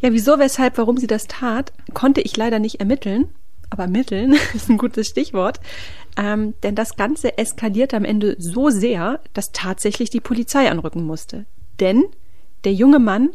[0.00, 3.28] Ja, wieso, weshalb, warum sie das tat, konnte ich leider nicht ermitteln.
[3.70, 5.60] Aber ermitteln ist ein gutes Stichwort.
[6.18, 11.46] Ähm, denn das Ganze eskalierte am Ende so sehr, dass tatsächlich die Polizei anrücken musste.
[11.80, 12.04] Denn
[12.64, 13.30] der junge Mann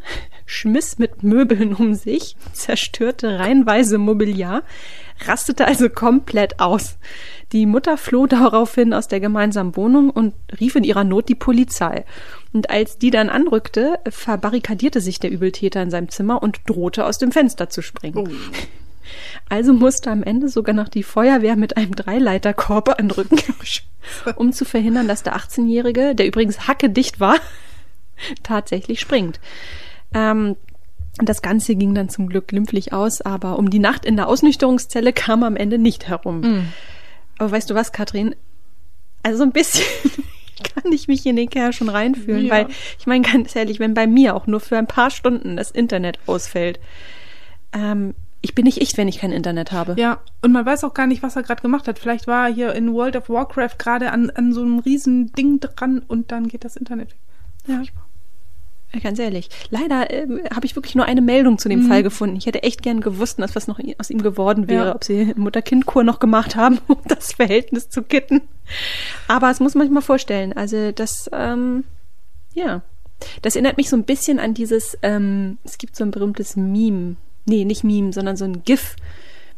[0.46, 4.64] schmiss mit Möbeln um sich, zerstörte reihenweise Mobiliar,
[5.26, 6.98] rastete also komplett aus.
[7.52, 12.06] Die Mutter floh daraufhin aus der gemeinsamen Wohnung und rief in ihrer Not die Polizei.
[12.54, 17.18] Und als die dann anrückte, verbarrikadierte sich der Übeltäter in seinem Zimmer und drohte aus
[17.18, 18.18] dem Fenster zu springen.
[18.18, 18.30] Oh.
[19.50, 23.40] Also musste am Ende sogar noch die Feuerwehr mit einem Dreileiterkorb anrücken,
[24.36, 27.36] um zu verhindern, dass der 18-Jährige, der übrigens hackedicht war,
[28.44, 29.40] tatsächlich springt.
[30.14, 30.56] Ähm,
[31.20, 35.14] das Ganze ging dann zum Glück glimpflich aus, aber um die Nacht in der Ausnüchterungszelle
[35.14, 36.42] kam am Ende nicht herum.
[36.42, 36.74] Mm.
[37.40, 38.36] Aber weißt du was, Katrin?
[39.24, 39.86] Also so ein bisschen
[40.76, 42.54] kann ich mich in den Kerl schon reinfühlen, Ja.
[42.54, 42.68] weil
[43.00, 46.20] ich meine ganz ehrlich, wenn bei mir auch nur für ein paar Stunden das Internet
[46.28, 46.80] ausfällt,
[47.74, 49.96] ähm, ich bin nicht ich, wenn ich kein Internet habe.
[49.98, 51.98] Ja, und man weiß auch gar nicht, was er gerade gemacht hat.
[51.98, 55.60] Vielleicht war er hier in World of Warcraft gerade an, an so einem riesen Ding
[55.60, 57.20] dran und dann geht das Internet weg.
[57.66, 57.82] Ja.
[57.82, 57.82] Ja,
[59.04, 59.50] Ganz ehrlich.
[59.70, 62.36] Leider ähm, habe ich wirklich nur eine Meldung zu dem Fall gefunden.
[62.38, 64.96] Ich hätte echt gern gewusst, dass was noch aus ihm geworden wäre, Ja.
[64.96, 68.42] ob sie Mutter-Kind-Kur noch gemacht haben, um das Verhältnis zu kitten.
[69.28, 70.54] Aber es muss man sich mal vorstellen.
[70.54, 71.84] Also das, ähm,
[72.54, 72.82] ja,
[73.42, 77.16] das erinnert mich so ein bisschen an dieses, ähm, es gibt so ein berühmtes Meme.
[77.46, 78.96] Nee, nicht Meme, sondern so ein GIF,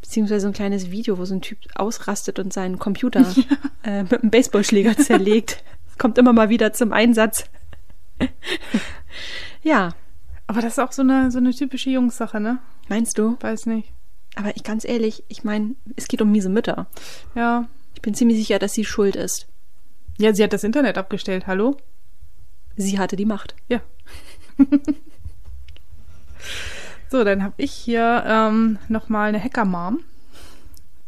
[0.01, 3.25] beziehungsweise so ein kleines Video, wo so ein Typ ausrastet und seinen Computer
[3.83, 5.63] äh, mit einem Baseballschläger zerlegt.
[5.97, 7.45] Kommt immer mal wieder zum Einsatz.
[9.63, 9.93] ja,
[10.47, 12.59] Aber das ist auch so eine, so eine typische Jungssache, ne?
[12.89, 13.37] meinst du?
[13.39, 13.93] Weiß nicht.
[14.35, 16.87] Aber ich ganz ehrlich, ich meine, es geht um miese Mütter.
[17.35, 17.67] Ja.
[17.95, 19.47] Ich bin ziemlich sicher, dass sie schuld ist.
[20.17, 21.77] Ja, sie hat das Internet abgestellt, hallo?
[22.75, 23.55] Sie hatte die Macht.
[23.67, 23.81] Ja.
[27.09, 29.99] so, dann habe ich hier ähm, nochmal eine Hacker-Mom.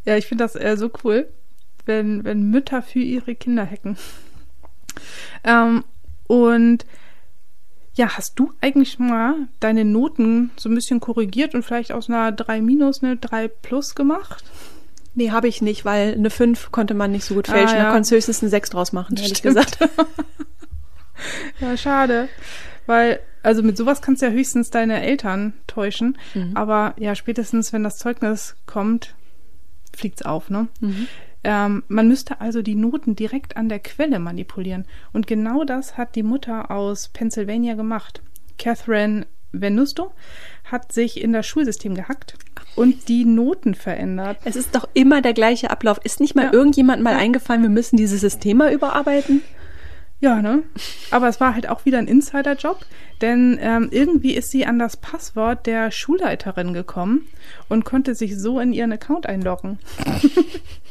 [0.06, 1.30] Ja, ich finde das äh, so cool,
[1.86, 3.98] wenn, wenn Mütter für ihre Kinder hacken.
[5.44, 5.84] Ähm,
[6.32, 6.86] und
[7.94, 12.32] ja, hast du eigentlich mal deine Noten so ein bisschen korrigiert und vielleicht aus einer
[12.32, 14.46] 3 minus eine 3 plus gemacht?
[15.14, 17.76] Nee, habe ich nicht, weil eine 5 konnte man nicht so gut fälschen.
[17.76, 17.84] Ah, ja.
[17.88, 19.56] Da konntest du höchstens eine 6 draus machen, ehrlich Stimmt.
[19.56, 19.90] gesagt.
[21.60, 22.30] ja, schade.
[22.86, 26.18] Weil, also mit sowas kannst du ja höchstens deine Eltern täuschen.
[26.34, 26.56] Mhm.
[26.56, 29.16] Aber ja, spätestens, wenn das Zeugnis kommt,
[29.94, 30.70] fliegt's auf, ne?
[30.80, 31.08] Mhm.
[31.44, 34.86] Ähm, man müsste also die Noten direkt an der Quelle manipulieren.
[35.12, 38.22] Und genau das hat die Mutter aus Pennsylvania gemacht.
[38.58, 40.12] Catherine Venusto
[40.64, 42.36] hat sich in das Schulsystem gehackt
[42.76, 44.38] und die Noten verändert.
[44.46, 46.00] Es ist doch immer der gleiche Ablauf.
[46.04, 46.54] Ist nicht mal ja.
[46.54, 49.42] irgendjemand mal eingefallen, wir müssen dieses System mal überarbeiten?
[50.22, 50.62] Ja, ne?
[51.10, 52.86] Aber es war halt auch wieder ein Insider-Job,
[53.22, 57.28] denn ähm, irgendwie ist sie an das Passwort der Schulleiterin gekommen
[57.70, 59.80] und konnte sich so in ihren Account einloggen.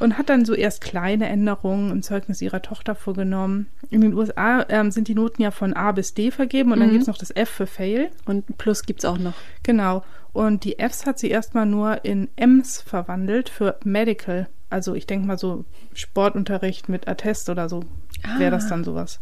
[0.00, 3.68] und hat dann so erst kleine Änderungen im Zeugnis ihrer Tochter vorgenommen.
[3.90, 6.82] In den USA ähm, sind die Noten ja von A bis D vergeben und mhm.
[6.82, 8.10] dann gibt es noch das F für Fail.
[8.24, 9.34] Und Plus gibt es auch noch.
[9.62, 10.02] Genau.
[10.32, 14.48] Und die Fs hat sie erstmal nur in Ms verwandelt für Medical.
[14.70, 17.84] Also ich denke mal so Sportunterricht mit Attest oder so
[18.22, 18.38] ah.
[18.38, 19.20] wäre das dann sowas.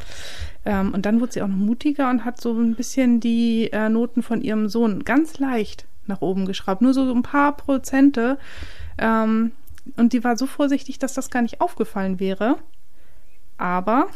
[0.64, 3.88] Ähm, und dann wurde sie auch noch mutiger und hat so ein bisschen die äh,
[3.88, 6.83] Noten von ihrem Sohn ganz leicht nach oben geschraubt.
[6.83, 8.38] Nur so ein paar Prozente.
[8.99, 9.53] Ähm,
[9.96, 12.59] und die war so vorsichtig, dass das gar nicht aufgefallen wäre.
[13.57, 14.09] Aber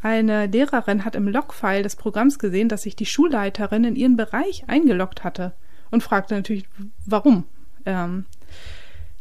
[0.00, 4.64] eine Lehrerin hat im Logfile des Programms gesehen, dass sich die Schulleiterin in ihren Bereich
[4.68, 5.52] eingeloggt hatte
[5.90, 6.64] und fragte natürlich,
[7.06, 7.44] warum.
[7.84, 8.26] Ähm,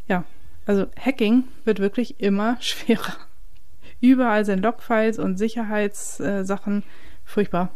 [0.07, 0.23] ja,
[0.65, 3.15] also Hacking wird wirklich immer schwerer.
[3.99, 6.83] Überall sind Logfiles und Sicherheitssachen
[7.23, 7.69] furchtbar.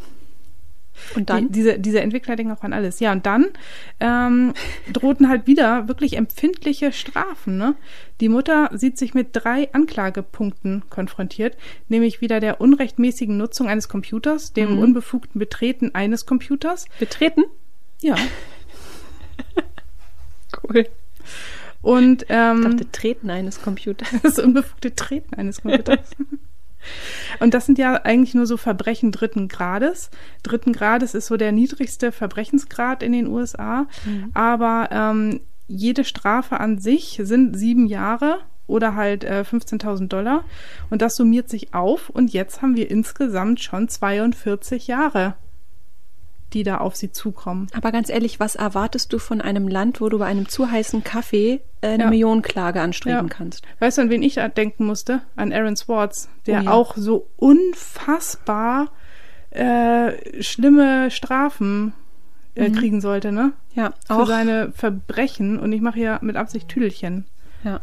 [1.16, 1.48] Und dann?
[1.48, 3.00] Die, diese, diese Entwickler denken auch an alles.
[3.00, 3.48] Ja, und dann
[4.00, 4.54] ähm,
[4.92, 7.58] drohten halt wieder wirklich empfindliche Strafen.
[7.58, 7.76] Ne?
[8.22, 11.58] Die Mutter sieht sich mit drei Anklagepunkten konfrontiert,
[11.90, 14.80] nämlich wieder der unrechtmäßigen Nutzung eines Computers, dem mhm.
[14.80, 16.86] unbefugten Betreten eines Computers.
[17.00, 17.44] Betreten?
[18.02, 18.16] Ja.
[20.64, 20.88] cool.
[21.82, 24.10] Und ähm, ich dachte, Treten eines Computers.
[24.24, 26.00] Das unbefugte Treten eines Computers.
[27.40, 30.10] Und das sind ja eigentlich nur so Verbrechen dritten Grades.
[30.44, 33.88] Dritten Grades ist so der niedrigste Verbrechensgrad in den USA.
[34.06, 34.32] Mhm.
[34.34, 40.44] Aber ähm, jede Strafe an sich sind sieben Jahre oder halt äh, 15.000 Dollar.
[40.90, 42.10] Und das summiert sich auf.
[42.10, 45.36] Und jetzt haben wir insgesamt schon 42 Jahre
[46.54, 47.68] die da auf sie zukommen.
[47.74, 51.04] Aber ganz ehrlich, was erwartest du von einem Land, wo du bei einem zu heißen
[51.04, 52.10] Kaffee äh, eine ja.
[52.10, 53.34] Millionenklage anstreben ja.
[53.34, 53.64] kannst?
[53.80, 55.22] Weißt du, an wen ich da denken musste?
[55.36, 56.72] An Aaron Swartz, der oh, ja.
[56.72, 58.90] auch so unfassbar
[59.50, 61.94] äh, schlimme Strafen
[62.56, 62.76] äh, mhm.
[62.76, 63.54] kriegen sollte, ne?
[63.74, 63.94] Ja.
[64.08, 64.28] Für auch.
[64.28, 65.60] seine Verbrechen.
[65.60, 67.26] Und ich mache ja mit Absicht Tüdelchen.
[67.64, 67.82] Ja.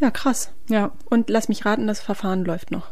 [0.00, 0.50] Ja, krass.
[0.68, 0.92] Ja.
[1.08, 2.90] Und lass mich raten, das Verfahren läuft noch.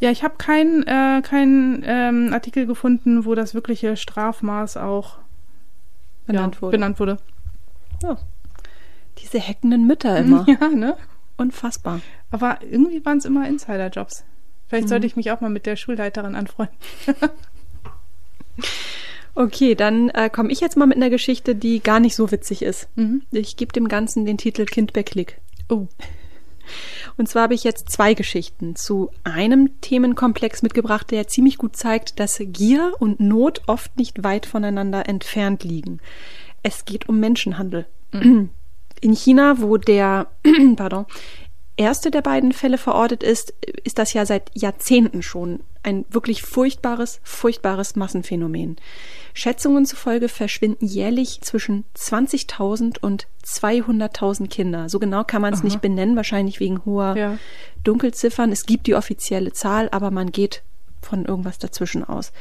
[0.00, 5.18] Ja, ich habe keinen äh, kein, ähm, Artikel gefunden, wo das wirkliche Strafmaß auch
[6.26, 6.76] benannt ja, wurde.
[6.76, 7.16] Benannt wurde.
[8.04, 8.16] Oh.
[9.18, 10.46] Diese hackenden Mütter immer.
[10.60, 10.96] Ja, ne?
[11.38, 12.00] Unfassbar.
[12.30, 14.24] Aber irgendwie waren es immer Insider-Jobs.
[14.68, 14.88] Vielleicht mhm.
[14.88, 16.76] sollte ich mich auch mal mit der Schulleiterin anfreunden.
[19.34, 22.62] okay, dann äh, komme ich jetzt mal mit einer Geschichte, die gar nicht so witzig
[22.62, 22.88] ist.
[22.96, 23.22] Mhm.
[23.30, 25.40] Ich gebe dem Ganzen den Titel Kind bei Klick.
[25.68, 25.86] Oh.
[27.16, 32.20] Und zwar habe ich jetzt zwei Geschichten zu einem Themenkomplex mitgebracht, der ziemlich gut zeigt,
[32.20, 36.00] dass Gier und Not oft nicht weit voneinander entfernt liegen.
[36.62, 37.86] Es geht um Menschenhandel.
[38.12, 38.50] Mhm.
[39.00, 40.28] In China, wo der,
[40.76, 41.06] pardon,
[41.76, 47.20] erste der beiden Fälle verortet ist, ist das ja seit Jahrzehnten schon ein wirklich furchtbares,
[47.22, 48.76] furchtbares Massenphänomen.
[49.34, 54.88] Schätzungen zufolge verschwinden jährlich zwischen 20.000 und 200.000 Kinder.
[54.88, 57.38] So genau kann man es nicht benennen, wahrscheinlich wegen hoher ja.
[57.84, 58.50] Dunkelziffern.
[58.50, 60.62] Es gibt die offizielle Zahl, aber man geht
[61.02, 62.32] von irgendwas dazwischen aus.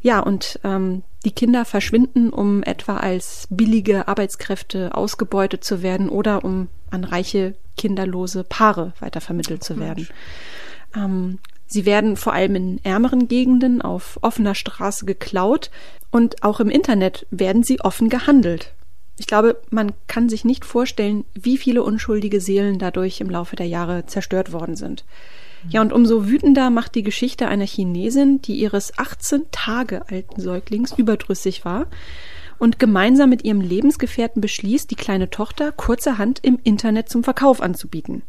[0.00, 6.44] Ja, und ähm, die Kinder verschwinden, um etwa als billige Arbeitskräfte ausgebeutet zu werden oder
[6.44, 10.08] um an reiche kinderlose Paare weitervermittelt zu werden.
[10.94, 15.70] Ähm, sie werden vor allem in ärmeren Gegenden auf offener Straße geklaut
[16.10, 18.72] und auch im Internet werden sie offen gehandelt.
[19.18, 23.66] Ich glaube, man kann sich nicht vorstellen, wie viele unschuldige Seelen dadurch im Laufe der
[23.66, 25.04] Jahre zerstört worden sind.
[25.68, 30.92] Ja, und umso wütender macht die Geschichte einer Chinesin, die ihres 18 Tage alten Säuglings
[30.96, 31.86] überdrüssig war
[32.58, 38.22] und gemeinsam mit ihrem Lebensgefährten beschließt, die kleine Tochter kurzerhand im Internet zum Verkauf anzubieten.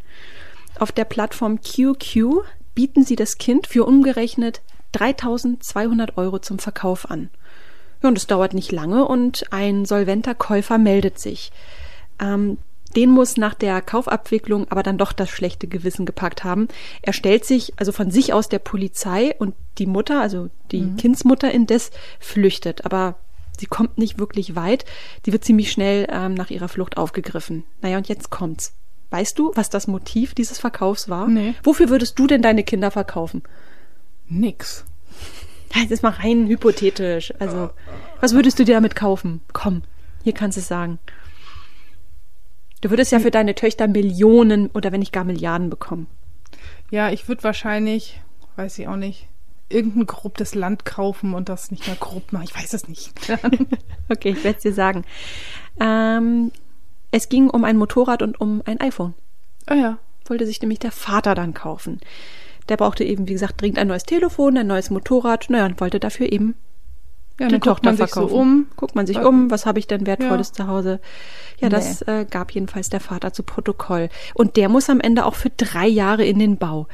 [0.80, 2.44] Auf der Plattform QQ
[2.76, 4.62] bieten sie das Kind für umgerechnet
[4.94, 7.30] 3200 Euro zum Verkauf an.
[8.02, 11.52] Ja, und es dauert nicht lange und ein solventer Käufer meldet sich.
[12.20, 12.58] Ähm,
[12.96, 16.68] Den muss nach der Kaufabwicklung aber dann doch das schlechte Gewissen gepackt haben.
[17.02, 20.98] Er stellt sich also von sich aus der Polizei und die Mutter, also die mhm.
[20.98, 22.86] Kindsmutter indes, flüchtet.
[22.86, 23.16] Aber
[23.60, 24.86] sie kommt nicht wirklich weit.
[25.26, 27.66] Die wird ziemlich schnell ähm, nach ihrer Flucht aufgegriffen.
[27.82, 28.74] Naja, und jetzt kommt's.
[29.10, 31.28] Weißt du, was das Motiv dieses Verkaufs war?
[31.28, 31.56] Nee.
[31.64, 33.44] Wofür würdest du denn deine Kinder verkaufen?
[34.28, 34.86] Nix.
[35.74, 37.34] Das ist mal rein hypothetisch.
[37.40, 37.70] Also,
[38.20, 39.42] was würdest du dir damit kaufen?
[39.54, 39.84] Komm,
[40.24, 41.00] hier kannst du es sagen.
[42.82, 46.08] Du würdest ja für deine Töchter Millionen oder wenn nicht gar Milliarden bekommen.
[46.92, 48.22] Ja, ich würde wahrscheinlich,
[48.56, 49.28] weiß ich auch nicht,
[49.70, 52.46] irgendein korruptes Land kaufen und das nicht mehr korrupt machen.
[52.46, 53.12] Ich weiß es nicht.
[54.10, 55.04] okay, ich werde es dir sagen.
[55.80, 56.52] Ähm,
[57.12, 59.14] es ging um ein Motorrad und um ein iPhone.
[59.66, 59.98] Ah ja.
[60.26, 62.00] Wollte sich nämlich der Vater dann kaufen.
[62.70, 66.00] Der brauchte eben, wie gesagt, dringend ein neues Telefon, ein neues Motorrad, naja, und wollte
[66.00, 66.56] dafür eben
[67.40, 68.30] ja, die Tochter verkaufen.
[68.30, 68.68] So um.
[68.76, 70.66] Guckt man sich um, was habe ich denn Wertvolles ja.
[70.66, 71.00] zu Hause?
[71.60, 71.76] Ja, nee.
[71.76, 74.10] das äh, gab jedenfalls der Vater zu Protokoll.
[74.34, 76.88] Und der muss am Ende auch für drei Jahre in den Bau.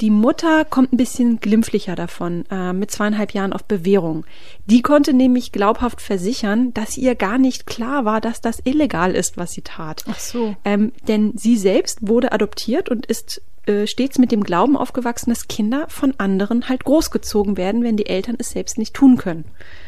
[0.00, 4.24] Die Mutter kommt ein bisschen glimpflicher davon, äh, mit zweieinhalb Jahren auf Bewährung.
[4.66, 9.36] Die konnte nämlich glaubhaft versichern, dass ihr gar nicht klar war, dass das illegal ist,
[9.36, 10.04] was sie tat.
[10.08, 10.56] Ach so.
[10.64, 15.46] Ähm, denn sie selbst wurde adoptiert und ist äh, stets mit dem Glauben aufgewachsen, dass
[15.46, 19.44] Kinder von anderen halt großgezogen werden, wenn die Eltern es selbst nicht tun können.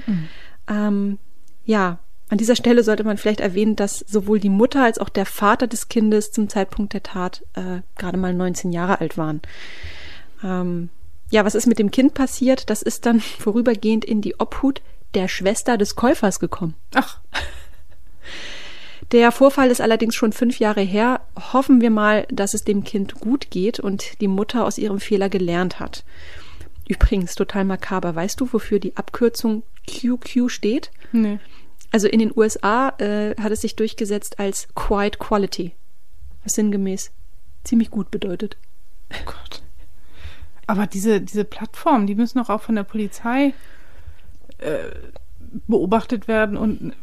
[0.06, 0.28] Mhm.
[0.68, 1.18] Ähm,
[1.64, 1.98] ja,
[2.34, 5.68] an dieser Stelle sollte man vielleicht erwähnen, dass sowohl die Mutter als auch der Vater
[5.68, 9.40] des Kindes zum Zeitpunkt der Tat äh, gerade mal 19 Jahre alt waren.
[10.42, 10.88] Ähm,
[11.30, 12.70] ja, was ist mit dem Kind passiert?
[12.70, 14.82] Das ist dann vorübergehend in die Obhut
[15.14, 16.74] der Schwester des Käufers gekommen.
[16.96, 17.20] Ach.
[19.12, 21.20] Der Vorfall ist allerdings schon fünf Jahre her.
[21.52, 25.28] Hoffen wir mal, dass es dem Kind gut geht und die Mutter aus ihrem Fehler
[25.28, 26.02] gelernt hat.
[26.88, 28.16] Übrigens, total makaber.
[28.16, 30.90] Weißt du, wofür die Abkürzung QQ steht?
[31.12, 31.38] Nee.
[31.94, 35.76] Also in den USA äh, hat es sich durchgesetzt als Quiet Quality.
[36.42, 37.12] Was sinngemäß
[37.62, 38.56] ziemlich gut bedeutet.
[39.12, 39.62] Oh Gott.
[40.66, 43.54] Aber diese, diese Plattformen, die müssen doch auch von der Polizei
[44.58, 44.86] äh,
[45.68, 46.94] beobachtet werden und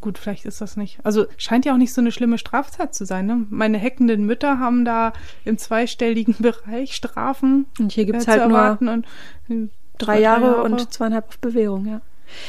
[0.00, 1.00] gut, vielleicht ist das nicht.
[1.02, 3.26] Also scheint ja auch nicht so eine schlimme Straftat zu sein.
[3.26, 3.46] Ne?
[3.50, 5.12] Meine heckenden Mütter haben da
[5.44, 7.66] im zweistelligen Bereich Strafen.
[7.80, 9.06] Und hier gibt es äh, halt nur und,
[9.48, 12.00] äh, drei Jahre, Jahre, und zweieinhalb auf Bewährung, ja.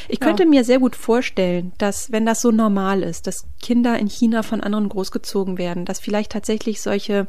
[0.07, 0.49] Ich könnte ja.
[0.49, 4.61] mir sehr gut vorstellen, dass wenn das so normal ist, dass Kinder in China von
[4.61, 7.27] anderen großgezogen werden, dass vielleicht tatsächlich solche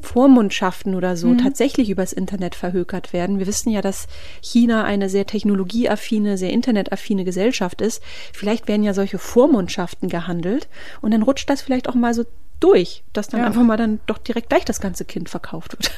[0.00, 1.38] Vormundschaften oder so mhm.
[1.38, 3.38] tatsächlich übers Internet verhökert werden.
[3.38, 4.06] Wir wissen ja, dass
[4.40, 8.02] China eine sehr technologieaffine, sehr internetaffine Gesellschaft ist.
[8.32, 10.68] Vielleicht werden ja solche Vormundschaften gehandelt
[11.00, 12.24] und dann rutscht das vielleicht auch mal so
[12.60, 13.46] durch, dass dann ja.
[13.46, 15.90] einfach mal dann doch direkt gleich das ganze Kind verkauft wird.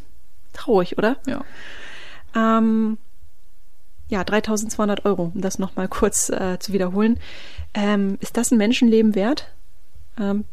[0.52, 1.16] Traurig, oder?
[1.26, 1.44] Ja.
[2.34, 2.98] Ähm,
[4.08, 7.18] ja, 3200 Euro, um das nochmal kurz äh, zu wiederholen.
[7.74, 9.52] Ähm, ist das ein Menschenleben wert?
[10.18, 10.44] Ähm,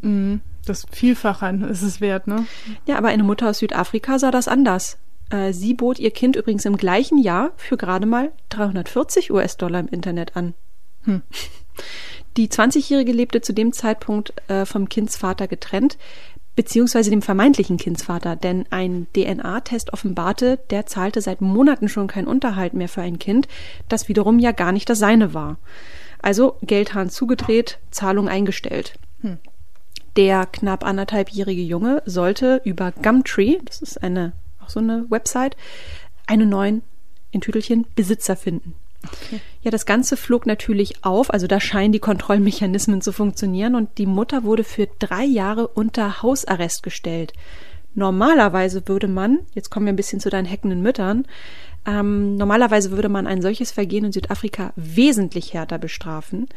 [0.00, 0.40] mhm.
[0.64, 2.46] Das Vielfache ist es wert, ne?
[2.86, 4.98] Ja, aber eine Mutter aus Südafrika sah das anders.
[5.30, 9.88] Äh, sie bot ihr Kind übrigens im gleichen Jahr für gerade mal 340 US-Dollar im
[9.88, 10.54] Internet an.
[11.04, 11.22] Hm.
[12.36, 15.96] Die 20-Jährige lebte zu dem Zeitpunkt äh, vom Kindsvater getrennt,
[16.56, 22.74] beziehungsweise dem vermeintlichen Kindsvater, denn ein DNA-Test offenbarte, der zahlte seit Monaten schon keinen Unterhalt
[22.74, 23.46] mehr für ein Kind,
[23.88, 25.58] das wiederum ja gar nicht das seine war.
[26.20, 28.94] Also Geldhahn zugedreht, Zahlung eingestellt.
[29.20, 29.38] Hm.
[30.16, 34.32] Der knapp anderthalbjährige Junge sollte über Gumtree, das ist eine,
[34.64, 35.56] auch so eine Website,
[36.26, 36.82] einen neuen,
[37.30, 38.74] in Tüdelchen, Besitzer finden.
[39.04, 39.40] Okay.
[39.62, 44.06] Ja, das Ganze flog natürlich auf, also da scheinen die Kontrollmechanismen zu funktionieren und die
[44.06, 47.32] Mutter wurde für drei Jahre unter Hausarrest gestellt.
[47.94, 51.26] Normalerweise würde man, jetzt kommen wir ein bisschen zu deinen heckenden Müttern,
[51.86, 56.48] ähm, normalerweise würde man ein solches Vergehen in Südafrika wesentlich härter bestrafen.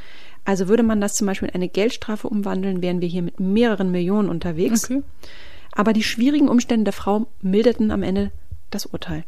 [0.43, 3.91] Also würde man das zum Beispiel in eine Geldstrafe umwandeln, wären wir hier mit mehreren
[3.91, 4.85] Millionen unterwegs.
[4.85, 5.03] Okay.
[5.71, 8.31] Aber die schwierigen Umstände der Frau milderten am Ende
[8.71, 9.23] das Urteil.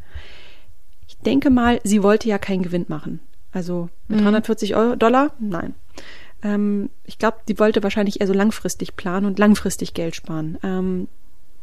[1.21, 3.19] Ich denke mal, sie wollte ja keinen Gewinn machen.
[3.51, 4.23] Also mit mhm.
[4.23, 5.33] 340 Euro, Dollar?
[5.39, 5.75] Nein.
[6.41, 10.57] Ähm, ich glaube, sie wollte wahrscheinlich eher so langfristig planen und langfristig Geld sparen.
[10.63, 11.07] Ähm,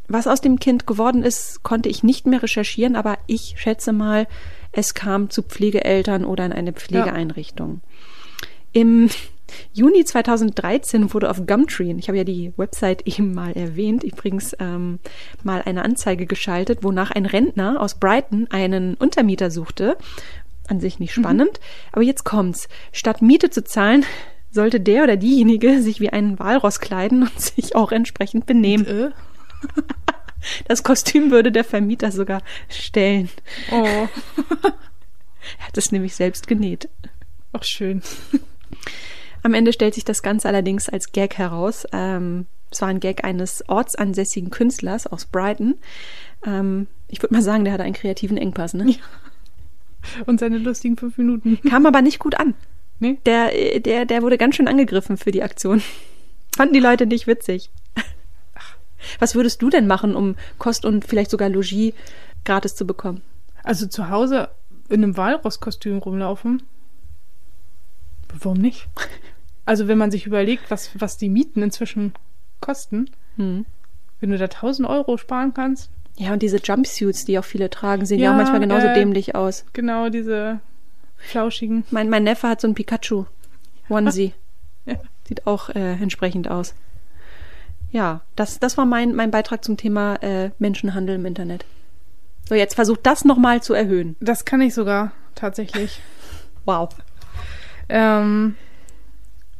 [0.07, 4.29] was aus dem Kind geworden ist, konnte ich nicht mehr recherchieren, aber ich schätze mal,
[4.71, 7.81] es kam zu Pflegeeltern oder in eine Pflegeeinrichtung.
[7.83, 8.81] Ja.
[8.81, 9.11] Im
[9.73, 14.99] Juni 2013 wurde auf Gumtree, ich habe ja die Website eben mal erwähnt, übrigens ähm,
[15.43, 19.97] mal eine Anzeige geschaltet, wonach ein Rentner aus Brighton einen Untermieter suchte.
[20.69, 21.89] An sich nicht spannend, mhm.
[21.93, 22.69] aber jetzt kommt's.
[22.93, 24.05] Statt Miete zu zahlen,
[24.51, 28.87] sollte der oder diejenige sich wie ein Walross kleiden und sich auch entsprechend benehmen.
[28.87, 29.11] Äh?
[30.67, 33.29] Das Kostüm würde der Vermieter sogar stellen.
[33.73, 33.75] Oh.
[34.63, 36.89] er hat es nämlich selbst genäht.
[37.53, 38.03] Ach schön.
[39.43, 41.87] Am Ende stellt sich das Ganze allerdings als Gag heraus.
[41.93, 45.77] Ähm, es war ein Gag eines ortsansässigen Künstlers aus Brighton.
[46.45, 48.91] Ähm, ich würde mal sagen, der hatte einen kreativen Engpass, ne?
[48.91, 48.97] Ja.
[50.27, 51.61] Und seine lustigen fünf Minuten.
[51.69, 52.55] Kam aber nicht gut an.
[53.01, 53.19] Nee?
[53.27, 55.83] Der, der, der wurde ganz schön angegriffen für die Aktion.
[56.57, 57.71] Fanden die Leute nicht witzig.
[59.19, 61.95] Was würdest du denn machen, um Kost und vielleicht sogar Logis
[62.45, 63.23] gratis zu bekommen?
[63.63, 64.51] Also zu Hause
[64.89, 66.63] in einem Walross-Kostüm rumlaufen?
[68.41, 68.89] Warum nicht?
[69.69, 72.15] Also wenn man sich überlegt, was, was die Mieten inzwischen
[72.59, 73.67] kosten, hm.
[74.19, 75.91] wenn du da 1000 Euro sparen kannst.
[76.17, 78.95] Ja, und diese Jumpsuits, die auch viele tragen, sehen ja, ja auch manchmal genauso äh,
[78.95, 79.67] dämlich aus.
[79.75, 80.61] Genau, diese
[81.19, 81.85] flauschigen.
[81.91, 84.33] Mein, mein Neffe hat so ein Pikachu-Onesie.
[84.87, 84.95] ja.
[85.25, 86.75] Sieht auch äh, entsprechend aus.
[87.91, 91.67] Ja, das, das war mein, mein Beitrag zum Thema äh, Menschenhandel im Internet.
[92.49, 94.17] So, jetzt versucht das nochmal zu erhöhen.
[94.21, 96.01] Das kann ich sogar, tatsächlich.
[96.65, 96.89] wow.
[97.91, 98.57] Ähm,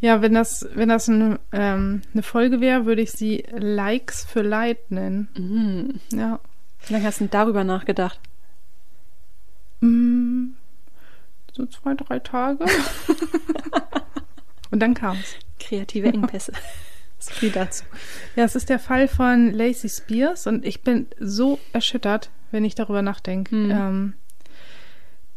[0.01, 4.43] ja, wenn das, wenn das ein, ähm, eine Folge wäre, würde ich sie Likes für
[4.43, 5.29] Light nennen.
[5.37, 6.17] Mm.
[6.17, 6.41] Ja.
[6.87, 8.21] Wie lange hast du denn darüber nachgedacht?
[9.81, 10.51] Mm,
[11.53, 12.65] so zwei, drei Tage.
[14.71, 15.35] Und dann kam es.
[15.59, 16.53] Kreative Engpässe.
[17.19, 17.85] so viel dazu.
[18.37, 22.75] Ja, es ist der Fall von Lacey Spears und ich bin so erschüttert, wenn ich
[22.75, 23.55] darüber nachdenke.
[23.55, 23.71] Mhm.
[23.71, 24.15] Ähm,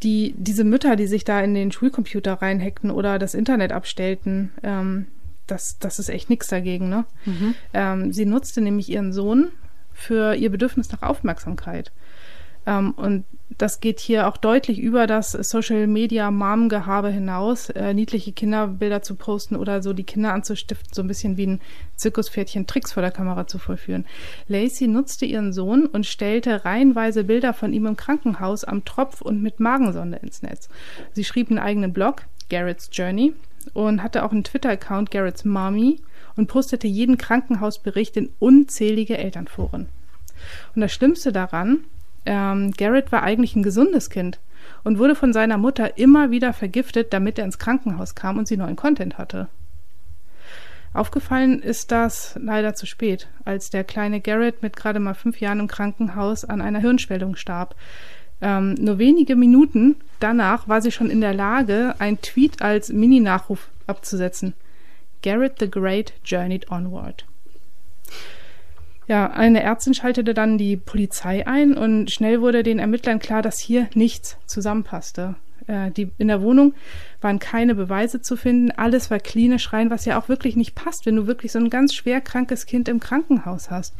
[0.03, 5.07] die, diese Mütter, die sich da in den Schulcomputer reinhackten oder das Internet abstellten, ähm,
[5.47, 6.89] das, das ist echt nichts dagegen.
[6.89, 7.05] Ne?
[7.25, 7.55] Mhm.
[7.73, 9.49] Ähm, sie nutzte nämlich ihren Sohn
[9.93, 11.91] für ihr Bedürfnis nach Aufmerksamkeit.
[12.65, 13.25] Ähm, und
[13.57, 19.15] das geht hier auch deutlich über das Social Media Mom-Gehabe hinaus, äh, niedliche Kinderbilder zu
[19.15, 21.61] posten oder so die Kinder anzustiften, so ein bisschen wie ein
[21.95, 24.05] Zirkuspferdchen Tricks vor der Kamera zu vollführen.
[24.47, 29.41] Lacey nutzte ihren Sohn und stellte reihenweise Bilder von ihm im Krankenhaus am Tropf und
[29.41, 30.69] mit Magensonde ins Netz.
[31.13, 33.33] Sie schrieb einen eigenen Blog, Garrett's Journey,
[33.73, 35.99] und hatte auch einen Twitter-Account, Garrett's Mommy,
[36.35, 39.87] und postete jeden Krankenhausbericht in unzählige Elternforen.
[40.73, 41.79] Und das Schlimmste daran,
[42.25, 44.39] ähm, Garrett war eigentlich ein gesundes Kind
[44.83, 48.57] und wurde von seiner Mutter immer wieder vergiftet, damit er ins Krankenhaus kam und sie
[48.57, 49.47] neuen Content hatte.
[50.93, 55.61] Aufgefallen ist das leider zu spät, als der kleine Garrett mit gerade mal fünf Jahren
[55.61, 57.75] im Krankenhaus an einer Hirnschwellung starb.
[58.41, 63.69] Ähm, nur wenige Minuten danach war sie schon in der Lage, ein Tweet als Mini-Nachruf
[63.87, 64.53] abzusetzen.
[65.21, 67.25] Garrett the Great journeyed onward.
[69.07, 73.59] Ja, eine Ärztin schaltete dann die Polizei ein und schnell wurde den Ermittlern klar, dass
[73.59, 75.35] hier nichts zusammenpasste.
[75.67, 76.73] Äh, die, in der Wohnung
[77.19, 81.05] waren keine Beweise zu finden, alles war klinisch rein, was ja auch wirklich nicht passt,
[81.05, 83.93] wenn du wirklich so ein ganz schwer krankes Kind im Krankenhaus hast.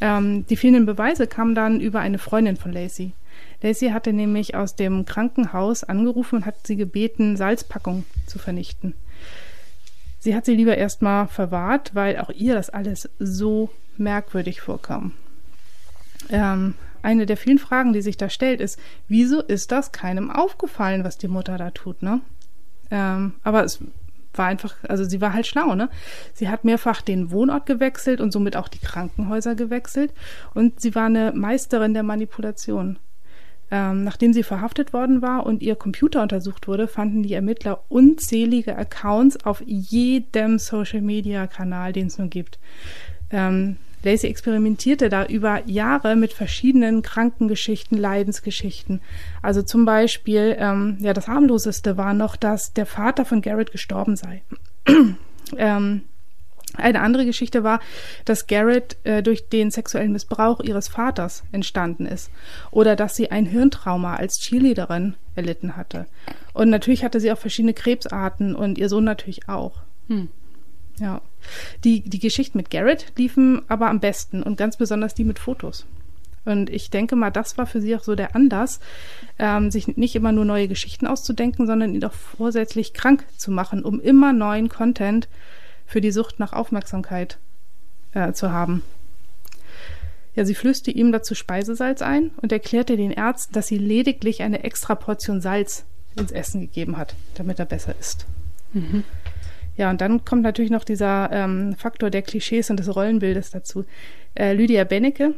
[0.00, 3.12] Ähm, die fehlenden Beweise kamen dann über eine Freundin von Lacey.
[3.62, 8.94] Lacey hatte nämlich aus dem Krankenhaus angerufen und hat sie gebeten, Salzpackung zu vernichten.
[10.26, 15.12] Sie hat sie lieber erstmal verwahrt, weil auch ihr das alles so merkwürdig vorkam.
[16.30, 21.04] Ähm, eine der vielen Fragen, die sich da stellt, ist, wieso ist das keinem aufgefallen,
[21.04, 22.22] was die Mutter da tut, ne?
[22.90, 23.78] Ähm, aber es
[24.34, 25.90] war einfach, also sie war halt schlau, ne?
[26.34, 30.12] Sie hat mehrfach den Wohnort gewechselt und somit auch die Krankenhäuser gewechselt
[30.54, 32.98] und sie war eine Meisterin der Manipulation.
[33.70, 38.76] Ähm, nachdem sie verhaftet worden war und ihr Computer untersucht wurde, fanden die Ermittler unzählige
[38.76, 42.58] Accounts auf jedem Social-Media-Kanal, den es nur gibt.
[43.30, 49.00] Ähm, Lacey experimentierte da über Jahre mit verschiedenen Krankengeschichten, Leidensgeschichten.
[49.42, 54.14] Also zum Beispiel, ähm, ja, das harmloseste war noch, dass der Vater von Garrett gestorben
[54.14, 54.42] sei.
[55.56, 56.02] ähm,
[56.76, 57.80] eine andere Geschichte war,
[58.24, 62.30] dass Garrett äh, durch den sexuellen Missbrauch ihres Vaters entstanden ist
[62.70, 66.06] oder dass sie ein Hirntrauma als Cheerleaderin erlitten hatte.
[66.52, 69.82] Und natürlich hatte sie auch verschiedene Krebsarten und ihr Sohn natürlich auch.
[70.08, 70.28] Hm.
[70.98, 71.20] Ja.
[71.84, 75.86] Die, die Geschichten mit Garrett liefen aber am besten und ganz besonders die mit Fotos.
[76.46, 78.80] Und ich denke mal, das war für sie auch so der Anlass,
[79.38, 83.84] ähm, sich nicht immer nur neue Geschichten auszudenken, sondern ihn auch vorsätzlich krank zu machen,
[83.84, 85.28] um immer neuen Content
[85.86, 87.38] für die Sucht nach Aufmerksamkeit
[88.12, 88.82] äh, zu haben.
[90.34, 94.64] Ja, sie flößte ihm dazu Speisesalz ein und erklärte den Ärzten, dass sie lediglich eine
[94.64, 95.84] extra Portion Salz
[96.14, 98.26] ins Essen gegeben hat, damit er besser isst.
[98.72, 99.04] Mhm.
[99.76, 103.84] Ja, und dann kommt natürlich noch dieser ähm, Faktor der Klischees und des Rollenbildes dazu.
[104.34, 105.34] Äh, Lydia Bennecke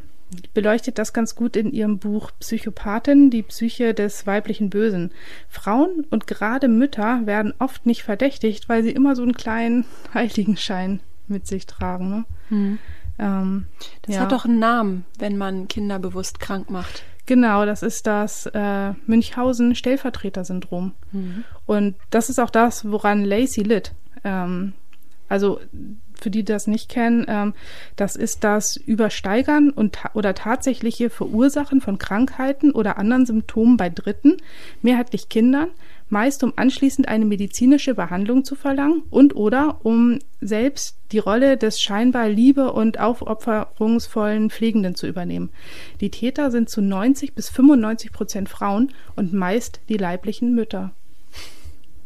[0.54, 5.12] beleuchtet das ganz gut in ihrem Buch Psychopathin, die Psyche des weiblichen Bösen.
[5.48, 11.00] Frauen und gerade Mütter werden oft nicht verdächtigt, weil sie immer so einen kleinen Heiligenschein
[11.26, 12.10] mit sich tragen.
[12.10, 12.24] Ne?
[12.48, 12.78] Hm.
[13.18, 13.66] Ähm,
[14.02, 14.20] das ja.
[14.22, 17.04] hat doch einen Namen, wenn man Kinder bewusst krank macht.
[17.26, 20.92] Genau, das ist das äh, Münchhausen-Stellvertreter-Syndrom.
[21.12, 21.44] Mhm.
[21.66, 23.92] Und das ist auch das, woran Lacey litt.
[24.24, 24.72] Ähm,
[25.28, 25.60] also
[26.20, 27.54] für die, die das nicht kennen, ähm,
[27.96, 33.88] das ist das Übersteigern und ta oder tatsächliche Verursachen von Krankheiten oder anderen Symptomen bei
[33.88, 34.36] Dritten,
[34.82, 35.68] mehrheitlich Kindern,
[36.10, 41.80] meist um anschließend eine medizinische Behandlung zu verlangen und oder um selbst die Rolle des
[41.80, 45.50] scheinbar liebe- und aufopferungsvollen Pflegenden zu übernehmen.
[46.00, 50.92] Die Täter sind zu 90 bis 95 Prozent Frauen und meist die leiblichen Mütter.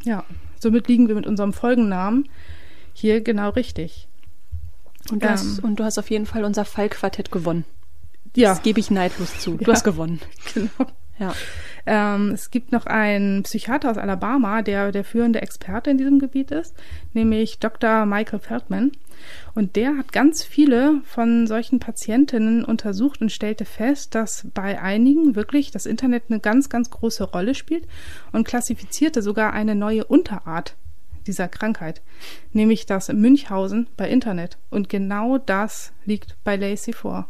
[0.04, 0.24] Ja,
[0.58, 2.28] somit liegen wir mit unserem Folgennamen
[2.94, 4.08] hier genau richtig.
[5.10, 7.64] Und du, ähm, hast, und du hast auf jeden Fall unser Fallquartett gewonnen.
[8.36, 8.50] Ja.
[8.50, 9.56] Das gebe ich neidlos zu.
[9.56, 9.72] Du Ja.
[9.74, 10.20] hast gewonnen.
[10.54, 10.70] Genau.
[11.18, 11.34] Ja.
[11.84, 16.50] Ähm, es gibt noch einen Psychiater aus Alabama, der der führende Experte in diesem Gebiet
[16.50, 16.74] ist,
[17.12, 18.06] nämlich Dr.
[18.06, 18.92] Michael Feldman.
[19.54, 25.36] Und der hat ganz viele von solchen Patientinnen untersucht und stellte fest, dass bei einigen
[25.36, 27.86] wirklich das Internet eine ganz, ganz große Rolle spielt
[28.32, 30.74] und klassifizierte sogar eine neue Unterart
[31.26, 32.02] dieser Krankheit,
[32.52, 34.58] nämlich das Münchhausen bei Internet.
[34.70, 37.28] Und genau das liegt bei Lacey vor.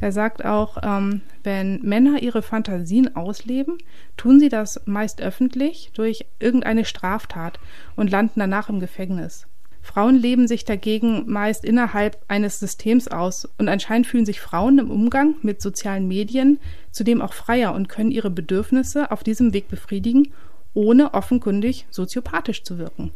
[0.00, 3.78] Er sagt auch, ähm, wenn Männer ihre Fantasien ausleben,
[4.16, 7.58] tun sie das meist öffentlich durch irgendeine Straftat
[7.96, 9.46] und landen danach im Gefängnis.
[9.84, 14.90] Frauen leben sich dagegen meist innerhalb eines Systems aus und anscheinend fühlen sich Frauen im
[14.90, 16.58] Umgang mit sozialen Medien
[16.90, 20.32] zudem auch freier und können ihre Bedürfnisse auf diesem Weg befriedigen,
[20.74, 23.12] ohne offenkundig soziopathisch zu wirken.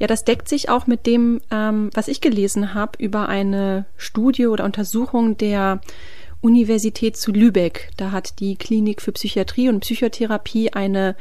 [0.00, 4.46] Ja, das deckt sich auch mit dem, ähm, was ich gelesen habe über eine Studie
[4.46, 5.80] oder Untersuchung der
[6.40, 7.90] Universität zu Lübeck.
[7.96, 11.14] Da hat die Klinik für Psychiatrie und Psychotherapie eine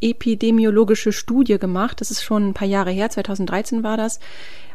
[0.00, 2.00] epidemiologische Studie gemacht.
[2.00, 4.20] Das ist schon ein paar Jahre her, 2013 war das.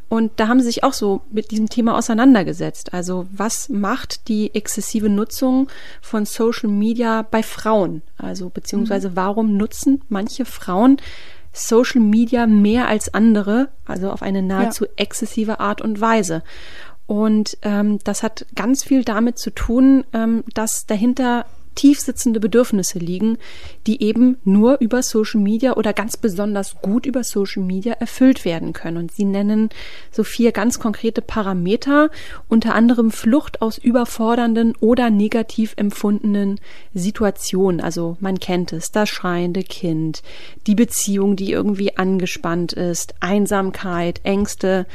[0.09, 2.93] Und da haben sie sich auch so mit diesem Thema auseinandergesetzt.
[2.93, 5.67] Also was macht die exzessive Nutzung
[6.01, 8.01] von Social Media bei Frauen?
[8.17, 10.97] Also beziehungsweise warum nutzen manche Frauen
[11.51, 14.91] Social Media mehr als andere, also auf eine nahezu ja.
[14.95, 16.43] exzessive Art und Weise.
[17.07, 21.45] Und ähm, das hat ganz viel damit zu tun, ähm, dass dahinter
[21.77, 23.37] tiefsitzende Bedürfnisse liegen,
[23.85, 28.73] die eben nur über Social Media oder ganz besonders gut über Social Media erfüllt werden
[28.73, 28.97] können.
[28.97, 29.69] Und sie nennen
[30.11, 32.09] so vier ganz konkrete Parameter,
[32.49, 36.59] unter anderem Flucht aus überfordernden oder negativ empfundenen
[36.93, 37.79] Situationen.
[37.79, 40.23] Also man kennt es, das schreiende Kind,
[40.65, 44.87] die Beziehung, die irgendwie angespannt ist, Einsamkeit, Ängste.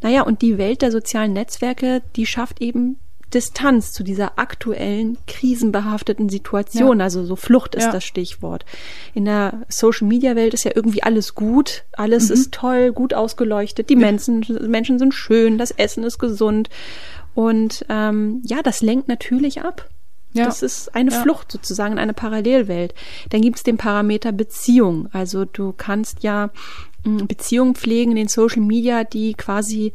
[0.00, 2.96] Naja, und die Welt der sozialen Netzwerke, die schafft eben
[3.34, 6.98] Distanz zu dieser aktuellen krisenbehafteten Situation.
[6.98, 7.04] Ja.
[7.04, 7.92] Also so Flucht ist ja.
[7.92, 8.64] das Stichwort.
[9.14, 12.34] In der Social Media Welt ist ja irgendwie alles gut, alles mhm.
[12.34, 13.96] ist toll, gut ausgeleuchtet, die.
[13.96, 16.68] Menschen, Menschen sind schön, das Essen ist gesund.
[17.34, 19.88] Und ähm, ja, das lenkt natürlich ab.
[20.34, 20.46] Ja.
[20.46, 21.22] Das ist eine ja.
[21.22, 22.94] Flucht sozusagen in eine Parallelwelt.
[23.30, 25.08] Dann gibt es den Parameter Beziehung.
[25.12, 26.50] Also du kannst ja
[27.04, 29.92] Beziehungen pflegen in den Social Media, die quasi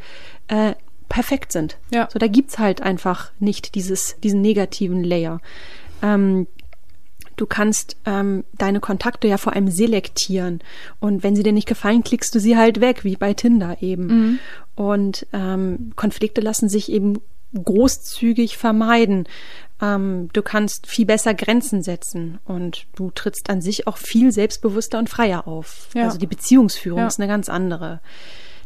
[0.47, 0.73] äh,
[1.09, 1.77] perfekt sind.
[1.91, 2.07] Ja.
[2.11, 5.41] So, da gibt's halt einfach nicht dieses, diesen negativen Layer.
[6.01, 6.47] Ähm,
[7.35, 10.59] du kannst ähm, deine Kontakte ja vor allem selektieren.
[10.99, 14.07] Und wenn sie dir nicht gefallen, klickst du sie halt weg, wie bei Tinder eben.
[14.07, 14.39] Mhm.
[14.75, 17.21] Und ähm, Konflikte lassen sich eben
[17.53, 19.27] großzügig vermeiden.
[19.81, 24.99] Ähm, du kannst viel besser Grenzen setzen und du trittst an sich auch viel selbstbewusster
[24.99, 25.89] und freier auf.
[25.93, 26.03] Ja.
[26.03, 27.07] Also die Beziehungsführung ja.
[27.07, 28.01] ist eine ganz andere.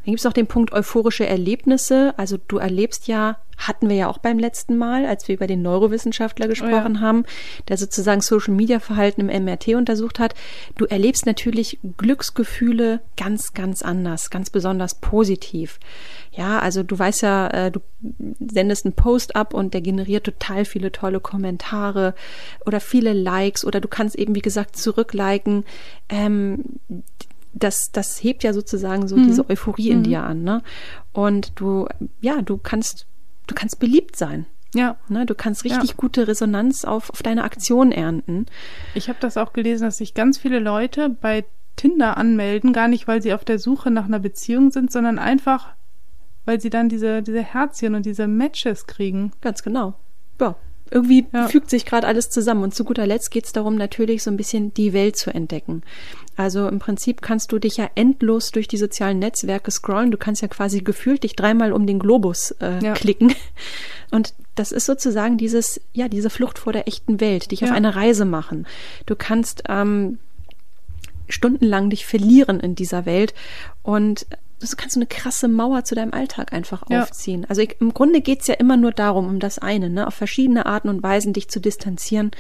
[0.04, 2.14] Dann gibt es noch den Punkt euphorische Erlebnisse.
[2.18, 5.62] Also du erlebst ja, hatten wir ja auch beim letzten Mal, als wir über den
[5.62, 7.02] Neurowissenschaftler gesprochen oh ja.
[7.02, 7.26] haben,
[7.68, 10.34] der sozusagen Social Media Verhalten im MRT untersucht hat.
[10.76, 15.80] Du erlebst natürlich Glücksgefühle ganz, ganz anders, ganz besonders positiv.
[16.32, 17.82] Ja, also du weißt ja, äh, du
[18.39, 22.16] sendest einen Post ab und der generiert total viele tolle Kommentare
[22.66, 25.66] oder viele Likes oder du kannst eben, wie gesagt, zurückliken.
[26.10, 26.64] Ähm,
[27.54, 29.28] das, das hebt ja sozusagen so mhm.
[29.28, 30.04] diese Euphorie in mhm.
[30.04, 30.64] dir an, ne?
[31.14, 31.88] Und du,
[32.22, 33.06] ja, du kannst,
[33.47, 34.45] du kannst beliebt sein.
[34.74, 34.95] Ja.
[35.10, 35.95] Ne, du kannst richtig ja.
[35.97, 38.45] gute Resonanz auf, auf deine Aktion ernten.
[38.93, 41.43] Ich habe das auch gelesen, dass sich ganz viele Leute bei
[41.76, 45.74] Tinder anmelden, gar nicht, weil sie auf der Suche nach einer Beziehung sind, sondern einfach,
[46.45, 49.32] weil sie dann diese, diese Herzchen und diese Matches kriegen.
[49.41, 49.95] Ganz genau.
[50.39, 50.56] Ja,
[50.89, 51.47] irgendwie ja.
[51.47, 52.64] fügt sich gerade alles zusammen.
[52.64, 55.84] Und zu guter Letzt geht es darum, natürlich so ein bisschen die Welt zu entdecken.
[56.36, 60.12] Also im Prinzip kannst du dich ja endlos durch die sozialen Netzwerke scrollen.
[60.12, 62.94] Du kannst ja quasi gefühlt dich dreimal um den Globus äh, ja.
[62.94, 63.34] klicken.
[64.12, 67.68] Und das ist sozusagen dieses, ja, diese Flucht vor der echten Welt, dich ja.
[67.68, 68.66] auf eine Reise machen.
[69.06, 70.20] Du kannst ähm,
[71.30, 73.34] stundenlang dich verlieren in dieser Welt
[73.84, 74.26] und
[74.62, 77.03] du kannst so eine krasse Mauer zu deinem Alltag einfach ja.
[77.03, 77.45] aufziehen.
[77.49, 80.07] Also ich, im Grunde geht's ja immer nur darum, um das eine, ne?
[80.07, 82.32] auf verschiedene Arten und Weisen dich zu distanzieren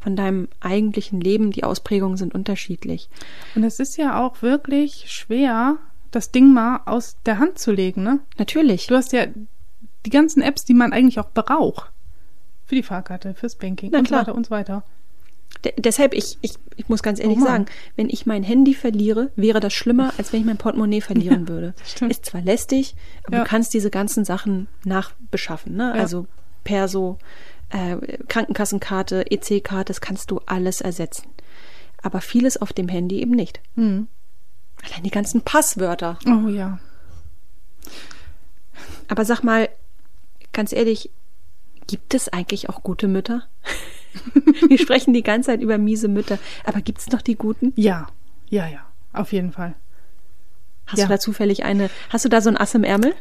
[0.00, 1.50] von deinem eigentlichen Leben.
[1.50, 3.08] Die Ausprägungen sind unterschiedlich.
[3.54, 5.76] Und es ist ja auch wirklich schwer,
[6.10, 8.20] das Ding mal aus der Hand zu legen, ne?
[8.38, 8.86] Natürlich.
[8.86, 9.26] Du hast ja
[10.06, 11.90] die ganzen Apps, die man eigentlich auch braucht.
[12.64, 14.20] Für die Fahrkarte, fürs Banking Na und klar.
[14.20, 14.84] so weiter und so weiter.
[15.78, 19.60] Deshalb, ich, ich, ich muss ganz ehrlich Oh sagen, wenn ich mein Handy verliere, wäre
[19.60, 21.74] das schlimmer, als wenn ich mein Portemonnaie verlieren würde.
[21.84, 22.10] stimmt.
[22.10, 22.94] Ist zwar lästig,
[23.24, 23.42] aber Ja.
[23.44, 25.74] du kannst diese ganzen Sachen nachbeschaffen.
[25.76, 25.92] Ne?
[25.96, 26.02] Ja.
[26.02, 26.26] Also
[26.64, 27.18] Perso,
[27.70, 27.96] äh,
[28.28, 31.28] Krankenkassenkarte, EC-Karte, das kannst du alles ersetzen.
[32.02, 33.60] Aber vieles auf dem Handy eben nicht.
[33.76, 34.08] Hm.
[34.84, 36.18] Allein die ganzen Passwörter.
[36.26, 36.78] Oh ja.
[39.08, 39.68] Aber sag mal,
[40.52, 41.10] ganz ehrlich,
[41.86, 43.44] gibt es eigentlich auch gute Mütter?
[44.68, 47.72] Wir sprechen die ganze Zeit über miese Mütter, aber gibt es noch die guten?
[47.76, 48.06] Ja,
[48.48, 48.80] ja, ja,
[49.12, 49.74] auf jeden Fall.
[50.86, 51.06] Hast Ja.
[51.06, 53.14] du da zufällig eine, hast du da so ein Ass im Ärmel?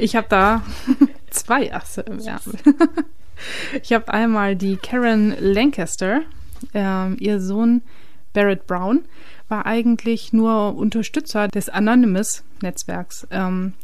[0.00, 0.62] Ich habe da
[1.30, 2.54] zwei Asse im Ärmel.
[3.82, 6.22] Ich habe einmal die Karen Lancaster.
[6.72, 7.82] Ähm, ihr Sohn
[8.32, 9.04] Barrett Brown
[9.50, 13.26] war eigentlich nur Unterstützer des Anonymous-Netzwerks.
[13.30, 13.74] Ähm,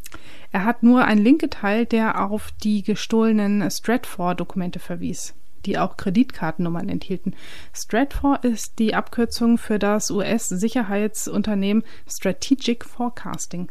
[0.53, 5.35] er hat nur einen Link geteilt, der auf die gestohlenen Stratfor-Dokumente verwies,
[5.67, 7.35] die auch Kreditkartennummern enthielten.
[7.73, 13.69] Stratfor ist die Abkürzung für das US-Sicherheitsunternehmen Strategic Forecasting.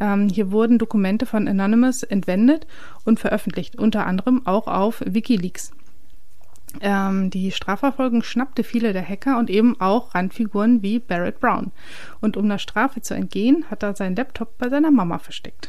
[0.00, 2.66] Ähm, hier wurden Dokumente von Anonymous entwendet
[3.04, 5.72] und veröffentlicht, unter anderem auch auf Wikileaks.
[6.80, 11.72] Ähm, die Strafverfolgung schnappte viele der Hacker und eben auch Randfiguren wie Barrett Brown.
[12.20, 15.68] Und um der Strafe zu entgehen, hat er seinen Laptop bei seiner Mama versteckt.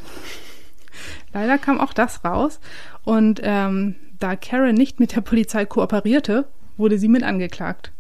[1.34, 2.59] Leider kam auch das raus
[3.03, 6.47] und ähm, da Karen nicht mit der Polizei kooperierte,
[6.78, 7.91] wurde sie mit angeklagt.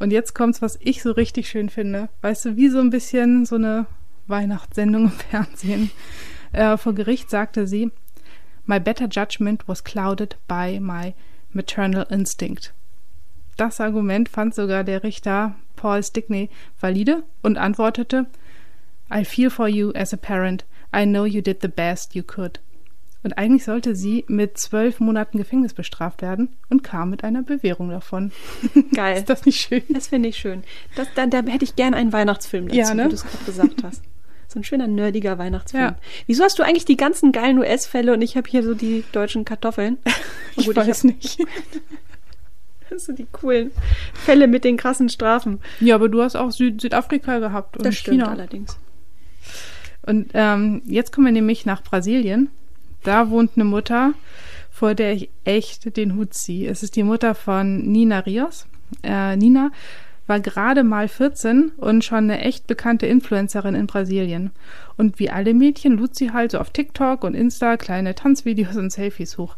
[0.00, 2.08] Und jetzt kommt's, was ich so richtig schön finde.
[2.20, 3.86] Weißt du, wie so ein bisschen so eine
[4.26, 5.90] Weihnachtssendung im Fernsehen.
[6.52, 7.92] Äh, vor Gericht sagte sie,
[8.66, 11.14] My better judgment was clouded by my
[11.52, 12.74] maternal instinct.
[13.56, 16.50] Das Argument fand sogar der Richter Paul Stickney
[16.80, 18.26] valide und antwortete,
[19.12, 20.64] I feel for you as a parent.
[20.92, 22.60] I know you did the best you could.
[23.24, 27.88] Und eigentlich sollte sie mit zwölf Monaten Gefängnis bestraft werden und kam mit einer Bewährung
[27.90, 28.32] davon.
[28.94, 29.16] Geil.
[29.18, 29.82] Ist das nicht schön?
[29.90, 30.64] Das finde ich schön.
[30.96, 33.04] Das, da, da hätte ich gern einen Weihnachtsfilm dazu, Ja, ne?
[33.04, 34.02] wie du es gerade gesagt hast.
[34.48, 35.82] So ein schöner, nerdiger Weihnachtsfilm.
[35.84, 35.96] Ja.
[36.26, 39.44] Wieso hast du eigentlich die ganzen geilen US-Fälle und ich habe hier so die deutschen
[39.44, 39.98] Kartoffeln?
[40.54, 41.38] Ich Gut, weiß hab- nicht.
[42.90, 43.70] Das sind die coolen
[44.12, 45.60] Fälle mit den krassen Strafen.
[45.80, 48.30] Ja, aber du hast auch Süd Südafrika gehabt und Das stimmt China.
[48.30, 48.76] allerdings.
[50.02, 52.50] Und ähm, jetzt kommen wir nämlich nach Brasilien.
[53.02, 54.14] Da wohnt eine Mutter,
[54.70, 56.70] vor der ich echt den Hut ziehe.
[56.70, 58.66] Es ist die Mutter von Nina Rios.
[59.02, 59.70] Äh, Nina
[60.26, 64.50] war gerade mal 14 und schon eine echt bekannte Influencerin in Brasilien.
[64.96, 68.90] Und wie alle Mädchen lud sie halt so auf TikTok und Insta kleine Tanzvideos und
[68.90, 69.56] Selfies hoch.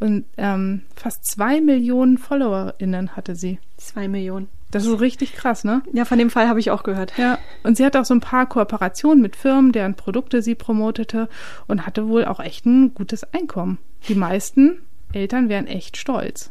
[0.00, 3.58] Und ähm, fast zwei Millionen FollowerInnen hatte sie.
[3.76, 4.48] Zwei Millionen.
[4.72, 5.82] Das ist richtig krass, ne?
[5.92, 7.12] Ja, von dem Fall habe ich auch gehört.
[7.18, 11.28] Ja, und sie hat auch so ein paar Kooperationen mit Firmen, deren Produkte sie promotete
[11.68, 13.78] und hatte wohl auch echt ein gutes Einkommen.
[14.08, 16.50] Die meisten Eltern wären echt stolz.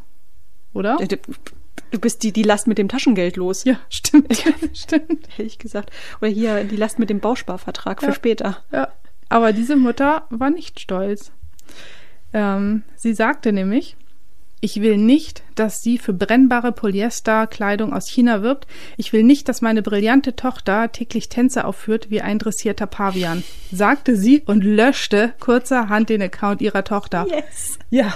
[0.73, 0.97] Oder?
[0.97, 1.17] Du-
[1.99, 4.43] bist die, die Last mit dem Taschengeld los, Ja, stimmt.
[4.73, 5.27] stimmt.
[5.35, 5.89] hätte ich gesagt.
[6.21, 8.07] Oder hier die Last mit dem Bausparvertrag Ja.
[8.09, 8.57] für später.
[8.71, 8.87] Ja.
[9.29, 11.31] Aber diese Mutter war nicht stolz.
[12.33, 13.97] Ähm, sie sagte nämlich,
[14.61, 18.67] ich will nicht, dass sie für brennbare Polyesterkleidung aus China wirbt.
[18.95, 24.15] Ich will nicht, dass meine brillante Tochter täglich Tänze aufführt wie ein dressierter Pavian, sagte
[24.15, 27.25] sie und löschte kurzerhand den Account ihrer Tochter.
[27.29, 27.79] Yes.
[27.89, 28.13] Ja.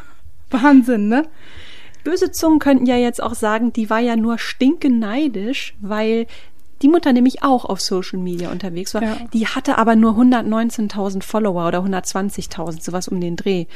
[0.50, 1.26] Wahnsinn, ne?
[2.04, 6.26] Böse Zungen könnten ja jetzt auch sagen, die war ja nur stinkeneidisch, weil
[6.82, 9.02] die Mutter nämlich auch auf Social Media unterwegs war.
[9.02, 9.16] Ja.
[9.32, 13.66] Die hatte aber nur 119.000 Follower oder 120.000, sowas um den Dreh.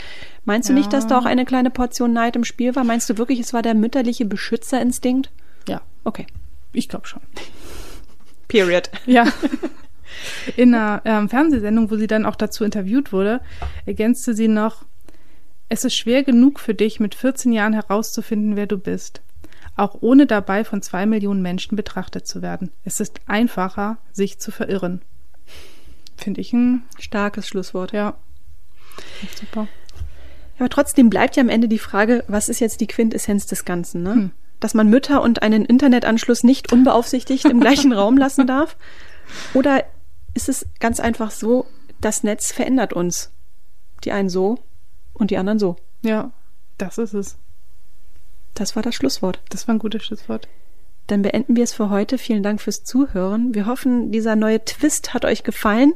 [0.44, 0.78] Meinst du Ja.
[0.78, 2.84] nicht, dass da auch eine kleine Portion Neid im Spiel war?
[2.84, 5.30] Meinst du wirklich, es war der mütterliche Beschützerinstinkt?
[5.68, 6.26] Ja, Okay.
[6.72, 7.22] ich glaube schon.
[8.48, 8.90] Period.
[9.06, 9.26] Ja.
[10.56, 13.40] In einer ähm, Fernsehsendung, wo sie dann auch dazu interviewt wurde,
[13.86, 14.84] ergänzte sie noch,
[15.68, 19.22] es ist schwer genug für dich, mit 14 Jahren herauszufinden, wer du bist.
[19.74, 22.70] Auch ohne dabei von zwei Millionen Menschen betrachtet zu werden.
[22.84, 25.02] Es ist einfacher, sich zu verirren.
[26.16, 27.92] Finde ich ein, Starkes Schlusswort.
[27.92, 28.14] ja,
[29.34, 29.66] super.
[30.58, 34.02] Aber trotzdem bleibt ja am Ende die Frage, was ist jetzt die Quintessenz des Ganzen,
[34.02, 34.14] ne?
[34.14, 34.30] Hm.
[34.60, 38.76] Dass man Mütter und einen Internetanschluss nicht unbeaufsichtigt im gleichen Raum lassen darf?
[39.54, 39.84] Oder
[40.34, 41.66] ist es ganz einfach so,
[42.00, 43.32] das Netz verändert uns?
[44.04, 44.58] Die einen so
[45.14, 45.76] und die anderen so.
[46.02, 46.30] Ja,
[46.78, 47.36] das ist es.
[48.62, 49.40] Das war das Schlusswort.
[49.48, 50.46] Das war ein gutes Schlusswort.
[51.08, 52.16] Dann beenden wir es für heute.
[52.16, 53.56] Vielen Dank fürs Zuhören.
[53.56, 55.94] Wir hoffen, dieser neue Twist hat euch gefallen.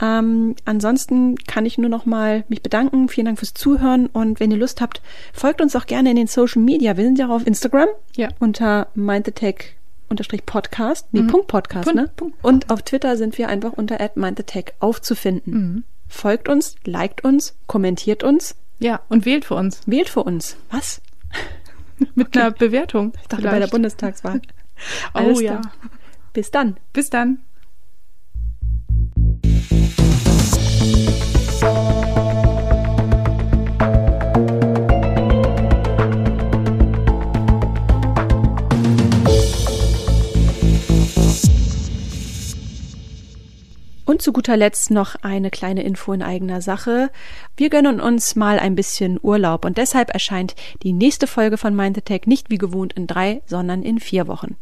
[0.00, 3.10] Ähm, ansonsten kann ich nur noch mal mich bedanken.
[3.10, 5.02] Vielen Dank fürs Zuhören und wenn ihr Lust habt,
[5.34, 6.96] folgt uns auch gerne in den Social Media.
[6.96, 8.30] Wir sind ja auch auf Instagram Ja.
[8.38, 9.76] unter mindthetech
[10.08, 11.26] unterstrich Podcast, nee, mhm.
[11.26, 12.10] Punkt Podcast, Punkt, ne?
[12.16, 12.42] Punkt.
[12.42, 15.52] Und auf Twitter sind wir einfach unter @mindthetech aufzufinden.
[15.52, 15.84] Mhm.
[16.08, 18.54] Folgt uns, liked uns, kommentiert uns.
[18.78, 19.82] Ja, und wählt für uns.
[19.84, 20.56] Wählt für uns.
[20.70, 21.02] Was?
[22.14, 22.40] Mit okay.
[22.40, 23.12] einer Bewertung.
[23.20, 23.52] Ich dachte vielleicht.
[23.54, 24.40] bei der Bundestagswahl.
[25.14, 25.60] oh ja.
[25.60, 25.70] Dann.
[26.32, 26.76] Bis dann.
[26.92, 27.38] Bis dann.
[44.04, 47.10] Und zu guter Letzt noch eine kleine Info in eigener Sache.
[47.56, 51.96] Wir gönnen uns mal ein bisschen Urlaub und deshalb erscheint die nächste Folge von Mind
[51.96, 54.56] the Tech nicht wie gewohnt in drei, sondern in vier Wochen.